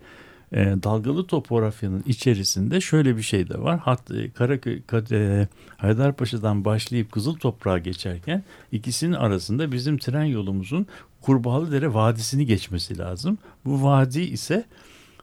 E, 0.52 0.58
dalgalı 0.84 1.28
topografyanın 1.28 2.04
içerisinde 2.08 2.82
şöyle 2.82 3.18
bir 3.18 3.22
şey 3.22 3.50
de 3.50 3.62
var. 3.62 3.80
Hat, 3.80 4.12
e, 4.12 4.32
Karaköy, 4.32 4.82
e, 5.12 5.48
Haydarpaşa'dan 5.78 6.66
başlayıp 6.66 7.12
Kızıl 7.12 7.36
Toprağa 7.36 7.78
geçerken 7.78 8.44
ikisinin 8.72 9.14
arasında 9.14 9.72
bizim 9.72 9.98
tren 9.98 10.24
yolumuzun 10.24 10.88
Kurbağalıdere 11.22 11.94
Vadisi'ni 11.94 12.46
geçmesi 12.46 12.98
lazım. 12.98 13.38
Bu 13.66 13.84
vadi 13.84 14.22
ise 14.22 14.66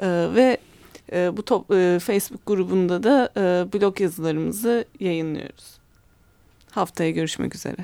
Ee, 0.00 0.26
ve 0.34 0.58
e, 1.12 1.36
bu 1.36 1.44
top, 1.44 1.70
e, 1.70 1.98
Facebook 1.98 2.46
grubunda 2.46 3.02
da 3.02 3.32
e, 3.36 3.72
blog 3.72 4.00
yazılarımızı 4.00 4.84
yayınlıyoruz. 5.00 5.78
Haftaya 6.70 7.10
görüşmek 7.10 7.54
üzere. 7.54 7.76